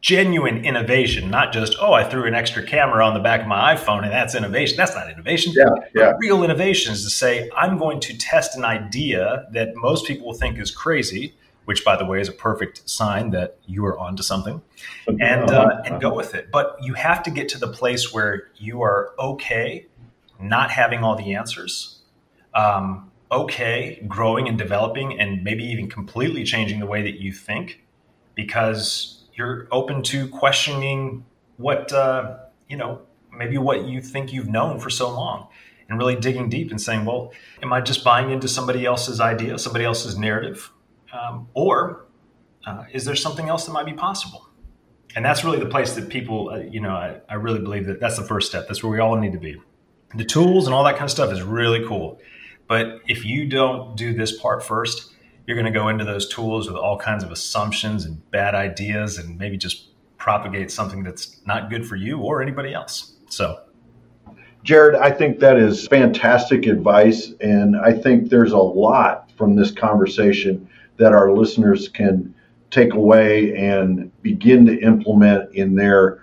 genuine 0.00 0.64
innovation, 0.64 1.30
not 1.30 1.52
just, 1.52 1.76
oh, 1.80 1.92
I 1.92 2.04
threw 2.04 2.24
an 2.24 2.34
extra 2.34 2.64
camera 2.64 3.04
on 3.04 3.14
the 3.14 3.20
back 3.20 3.42
of 3.42 3.46
my 3.46 3.74
iPhone 3.74 4.02
and 4.02 4.10
that's 4.10 4.34
innovation. 4.34 4.76
That's 4.76 4.94
not 4.94 5.10
innovation. 5.10 5.52
Yeah, 5.54 5.66
yeah. 5.94 6.12
Real 6.18 6.42
innovation 6.42 6.92
is 6.92 7.04
to 7.04 7.10
say, 7.10 7.50
I'm 7.56 7.78
going 7.78 8.00
to 8.00 8.16
test 8.16 8.56
an 8.56 8.64
idea 8.64 9.46
that 9.52 9.74
most 9.76 10.06
people 10.06 10.28
will 10.28 10.34
think 10.34 10.58
is 10.58 10.70
crazy, 10.70 11.34
which, 11.66 11.84
by 11.84 11.96
the 11.96 12.06
way, 12.06 12.20
is 12.20 12.28
a 12.28 12.32
perfect 12.32 12.88
sign 12.88 13.30
that 13.30 13.58
you 13.66 13.84
are 13.84 13.98
onto 13.98 14.22
something, 14.22 14.62
and, 15.06 15.50
uh, 15.50 15.82
and 15.84 16.00
go 16.00 16.14
with 16.14 16.34
it. 16.34 16.50
But 16.50 16.78
you 16.80 16.94
have 16.94 17.22
to 17.24 17.30
get 17.30 17.48
to 17.50 17.58
the 17.58 17.68
place 17.68 18.12
where 18.12 18.48
you 18.56 18.82
are 18.82 19.12
okay 19.18 19.86
not 20.40 20.70
having 20.70 21.04
all 21.04 21.16
the 21.16 21.34
answers. 21.34 21.98
Um, 22.54 23.10
okay 23.32 24.02
growing 24.08 24.48
and 24.48 24.58
developing 24.58 25.20
and 25.20 25.44
maybe 25.44 25.62
even 25.64 25.88
completely 25.88 26.42
changing 26.42 26.80
the 26.80 26.86
way 26.86 27.02
that 27.02 27.20
you 27.20 27.32
think 27.32 27.82
because 28.34 29.19
you're 29.40 29.66
open 29.72 30.02
to 30.02 30.28
questioning 30.28 31.24
what 31.56 31.90
uh, 31.94 32.36
you 32.68 32.76
know 32.76 33.00
maybe 33.32 33.56
what 33.56 33.86
you 33.86 34.02
think 34.02 34.34
you've 34.34 34.48
known 34.48 34.78
for 34.78 34.90
so 34.90 35.08
long 35.08 35.48
and 35.88 35.98
really 35.98 36.14
digging 36.14 36.50
deep 36.50 36.70
and 36.70 36.80
saying 36.80 37.06
well 37.06 37.32
am 37.62 37.72
i 37.72 37.80
just 37.80 38.04
buying 38.04 38.30
into 38.30 38.46
somebody 38.46 38.84
else's 38.84 39.18
idea 39.18 39.58
somebody 39.58 39.84
else's 39.84 40.16
narrative? 40.18 40.70
Um, 41.12 41.48
or 41.54 42.04
uh, 42.66 42.84
is 42.92 43.04
there 43.06 43.16
something 43.16 43.48
else 43.48 43.64
that 43.64 43.72
might 43.72 43.86
be 43.86 43.94
possible? 43.94 44.46
And 45.16 45.24
that's 45.24 45.42
really 45.42 45.58
the 45.58 45.66
place 45.66 45.94
that 45.94 46.10
people 46.10 46.50
uh, 46.50 46.58
you 46.58 46.80
know 46.80 46.94
I, 46.94 47.20
I 47.28 47.34
really 47.34 47.60
believe 47.60 47.86
that 47.86 47.98
that's 47.98 48.18
the 48.18 48.28
first 48.32 48.46
step. 48.50 48.68
That's 48.68 48.82
where 48.82 48.92
we 48.92 49.00
all 49.00 49.16
need 49.16 49.32
to 49.32 49.38
be. 49.38 49.56
The 50.14 50.24
tools 50.24 50.66
and 50.66 50.74
all 50.74 50.84
that 50.84 50.96
kind 50.98 51.04
of 51.04 51.10
stuff 51.10 51.32
is 51.32 51.42
really 51.42 51.82
cool. 51.86 52.20
But 52.68 53.00
if 53.08 53.24
you 53.24 53.46
don't 53.46 53.96
do 53.96 54.12
this 54.12 54.38
part 54.38 54.62
first, 54.62 55.14
you're 55.50 55.60
going 55.60 55.72
to 55.72 55.76
go 55.76 55.88
into 55.88 56.04
those 56.04 56.28
tools 56.28 56.68
with 56.68 56.76
all 56.76 56.96
kinds 56.96 57.24
of 57.24 57.32
assumptions 57.32 58.04
and 58.04 58.30
bad 58.30 58.54
ideas 58.54 59.18
and 59.18 59.36
maybe 59.36 59.56
just 59.56 59.88
propagate 60.16 60.70
something 60.70 61.02
that's 61.02 61.40
not 61.44 61.68
good 61.68 61.84
for 61.84 61.96
you 61.96 62.18
or 62.18 62.40
anybody 62.40 62.72
else. 62.72 63.14
So, 63.30 63.58
Jared, 64.62 64.94
I 64.94 65.10
think 65.10 65.40
that 65.40 65.56
is 65.56 65.88
fantastic 65.88 66.66
advice. 66.66 67.32
And 67.40 67.76
I 67.76 67.92
think 67.92 68.30
there's 68.30 68.52
a 68.52 68.58
lot 68.58 69.32
from 69.36 69.56
this 69.56 69.72
conversation 69.72 70.68
that 70.98 71.12
our 71.12 71.32
listeners 71.32 71.88
can 71.88 72.32
take 72.70 72.94
away 72.94 73.56
and 73.56 74.12
begin 74.22 74.64
to 74.66 74.78
implement 74.78 75.52
in 75.52 75.74
their 75.74 76.22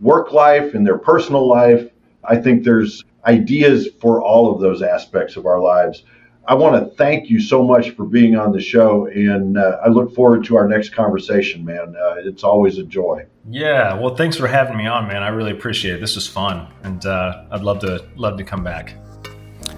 work 0.00 0.32
life, 0.32 0.74
in 0.74 0.82
their 0.82 0.98
personal 0.98 1.46
life. 1.46 1.88
I 2.24 2.38
think 2.38 2.64
there's 2.64 3.04
ideas 3.24 3.86
for 4.00 4.20
all 4.20 4.52
of 4.52 4.60
those 4.60 4.82
aspects 4.82 5.36
of 5.36 5.46
our 5.46 5.60
lives. 5.60 6.02
I 6.46 6.54
want 6.54 6.82
to 6.82 6.94
thank 6.96 7.30
you 7.30 7.40
so 7.40 7.62
much 7.62 7.90
for 7.90 8.04
being 8.04 8.36
on 8.36 8.52
the 8.52 8.60
show, 8.60 9.06
and 9.06 9.56
uh, 9.56 9.78
I 9.82 9.88
look 9.88 10.14
forward 10.14 10.44
to 10.44 10.56
our 10.56 10.68
next 10.68 10.90
conversation, 10.90 11.64
man. 11.64 11.94
Uh, 11.96 12.16
it's 12.18 12.44
always 12.44 12.76
a 12.76 12.82
joy. 12.82 13.24
Yeah, 13.48 13.98
well, 13.98 14.14
thanks 14.14 14.36
for 14.36 14.46
having 14.46 14.76
me 14.76 14.86
on, 14.86 15.08
man. 15.08 15.22
I 15.22 15.28
really 15.28 15.52
appreciate 15.52 15.94
it. 15.94 16.00
This 16.00 16.16
was 16.16 16.26
fun, 16.26 16.66
and 16.82 17.04
uh, 17.06 17.44
I'd 17.50 17.62
love 17.62 17.78
to 17.80 18.06
love 18.16 18.36
to 18.36 18.44
come 18.44 18.62
back. 18.62 18.94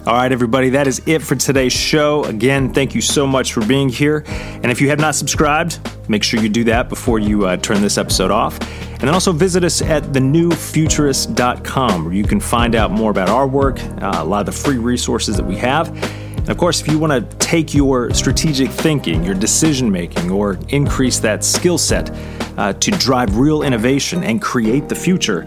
All 0.06 0.14
right, 0.14 0.30
everybody, 0.30 0.70
that 0.70 0.88
is 0.88 1.00
it 1.06 1.20
for 1.20 1.36
today's 1.36 1.72
show. 1.72 2.24
Again, 2.24 2.72
thank 2.72 2.94
you 2.94 3.00
so 3.00 3.26
much 3.26 3.52
for 3.52 3.64
being 3.64 3.88
here. 3.88 4.24
And 4.26 4.66
if 4.66 4.80
you 4.80 4.88
have 4.88 5.00
not 5.00 5.16
subscribed, 5.16 5.80
make 6.08 6.22
sure 6.22 6.40
you 6.40 6.48
do 6.48 6.62
that 6.64 6.88
before 6.88 7.18
you 7.18 7.46
uh, 7.46 7.56
turn 7.56 7.80
this 7.80 7.98
episode 7.98 8.30
off. 8.30 8.60
And 8.92 9.00
then 9.00 9.14
also 9.14 9.32
visit 9.32 9.64
us 9.64 9.82
at 9.82 10.04
thenewfuturist.com 10.04 12.04
where 12.04 12.14
you 12.14 12.24
can 12.24 12.38
find 12.38 12.76
out 12.76 12.92
more 12.92 13.10
about 13.10 13.28
our 13.28 13.48
work, 13.48 13.82
uh, 13.82 14.18
a 14.18 14.24
lot 14.24 14.40
of 14.40 14.46
the 14.46 14.52
free 14.52 14.78
resources 14.78 15.36
that 15.36 15.44
we 15.44 15.56
have. 15.56 15.88
Of 16.48 16.58
course, 16.58 16.80
if 16.80 16.88
you 16.88 16.98
want 16.98 17.12
to 17.12 17.36
take 17.38 17.74
your 17.74 18.14
strategic 18.14 18.70
thinking, 18.70 19.24
your 19.24 19.34
decision 19.34 19.90
making, 19.90 20.30
or 20.30 20.58
increase 20.68 21.18
that 21.20 21.42
skill 21.42 21.76
set 21.76 22.10
uh, 22.56 22.72
to 22.74 22.90
drive 22.92 23.36
real 23.36 23.62
innovation 23.62 24.22
and 24.22 24.40
create 24.40 24.88
the 24.88 24.94
future, 24.94 25.44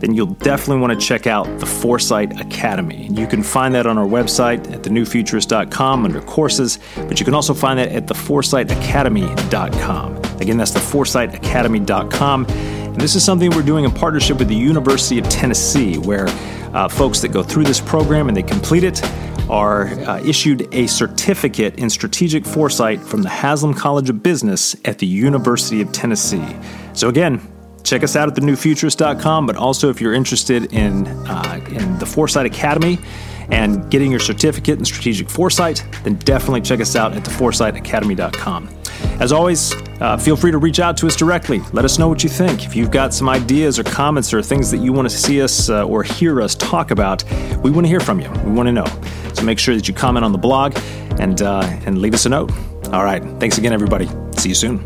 then 0.00 0.12
you'll 0.14 0.26
definitely 0.26 0.80
want 0.80 0.98
to 0.98 1.06
check 1.06 1.28
out 1.28 1.44
the 1.60 1.66
Foresight 1.66 2.40
Academy. 2.40 3.06
You 3.12 3.26
can 3.26 3.44
find 3.44 3.74
that 3.74 3.86
on 3.86 3.98
our 3.98 4.06
website 4.06 4.72
at 4.72 4.82
thenewfuturist.com 4.82 6.04
under 6.04 6.20
courses, 6.22 6.78
but 6.96 7.20
you 7.20 7.24
can 7.24 7.34
also 7.34 7.54
find 7.54 7.78
that 7.78 7.90
at 7.90 8.06
theforesightacademy.com. 8.06 10.16
Again, 10.40 10.56
that's 10.56 10.72
theforesightacademy.com. 10.72 12.46
And 12.46 13.00
this 13.00 13.14
is 13.14 13.24
something 13.24 13.50
we're 13.50 13.62
doing 13.62 13.84
in 13.84 13.92
partnership 13.92 14.38
with 14.38 14.48
the 14.48 14.56
University 14.56 15.18
of 15.18 15.28
Tennessee, 15.28 15.98
where 15.98 16.26
uh, 16.72 16.88
folks 16.88 17.20
that 17.20 17.28
go 17.28 17.42
through 17.42 17.64
this 17.64 17.80
program 17.80 18.28
and 18.28 18.36
they 18.36 18.42
complete 18.42 18.84
it 18.84 19.02
are 19.50 19.86
uh, 19.86 20.20
issued 20.20 20.72
a 20.72 20.86
certificate 20.86 21.78
in 21.78 21.90
strategic 21.90 22.46
foresight 22.46 23.00
from 23.00 23.22
the 23.22 23.28
Haslam 23.28 23.74
College 23.74 24.08
of 24.08 24.22
Business 24.22 24.76
at 24.84 24.98
the 24.98 25.06
University 25.06 25.80
of 25.82 25.90
Tennessee. 25.92 26.46
So, 26.94 27.08
again, 27.08 27.40
check 27.82 28.02
us 28.02 28.16
out 28.16 28.28
at 28.28 28.34
thenewfuturist.com, 28.34 29.46
but 29.46 29.56
also 29.56 29.90
if 29.90 30.00
you're 30.00 30.14
interested 30.14 30.72
in, 30.72 31.06
uh, 31.26 31.60
in 31.70 31.98
the 31.98 32.06
Foresight 32.06 32.46
Academy 32.46 32.98
and 33.50 33.90
getting 33.90 34.10
your 34.10 34.20
certificate 34.20 34.78
in 34.78 34.84
strategic 34.84 35.28
foresight, 35.28 35.84
then 36.04 36.14
definitely 36.16 36.60
check 36.60 36.80
us 36.80 36.94
out 36.94 37.12
at 37.14 37.24
theforesightacademy.com. 37.24 38.79
As 39.20 39.32
always, 39.32 39.74
uh, 40.00 40.16
feel 40.16 40.36
free 40.36 40.50
to 40.50 40.58
reach 40.58 40.80
out 40.80 40.96
to 40.98 41.06
us 41.06 41.16
directly. 41.16 41.60
Let 41.72 41.84
us 41.84 41.98
know 41.98 42.08
what 42.08 42.24
you 42.24 42.30
think. 42.30 42.64
If 42.64 42.74
you've 42.74 42.90
got 42.90 43.12
some 43.12 43.28
ideas 43.28 43.78
or 43.78 43.84
comments 43.84 44.32
or 44.32 44.42
things 44.42 44.70
that 44.70 44.78
you 44.78 44.92
want 44.92 45.10
to 45.10 45.16
see 45.16 45.42
us 45.42 45.68
uh, 45.68 45.84
or 45.84 46.02
hear 46.02 46.40
us 46.40 46.54
talk 46.54 46.90
about, 46.90 47.24
we 47.62 47.70
want 47.70 47.84
to 47.84 47.88
hear 47.88 48.00
from 48.00 48.20
you. 48.20 48.30
We 48.44 48.52
want 48.52 48.66
to 48.66 48.72
know. 48.72 48.86
So 49.34 49.42
make 49.44 49.58
sure 49.58 49.74
that 49.74 49.86
you 49.88 49.94
comment 49.94 50.24
on 50.24 50.32
the 50.32 50.38
blog 50.38 50.76
and 51.18 51.40
uh, 51.42 51.62
and 51.86 51.98
leave 51.98 52.14
us 52.14 52.26
a 52.26 52.28
note. 52.28 52.50
All 52.92 53.04
right. 53.04 53.22
Thanks 53.38 53.58
again, 53.58 53.72
everybody. 53.72 54.08
See 54.36 54.48
you 54.48 54.54
soon. 54.54 54.84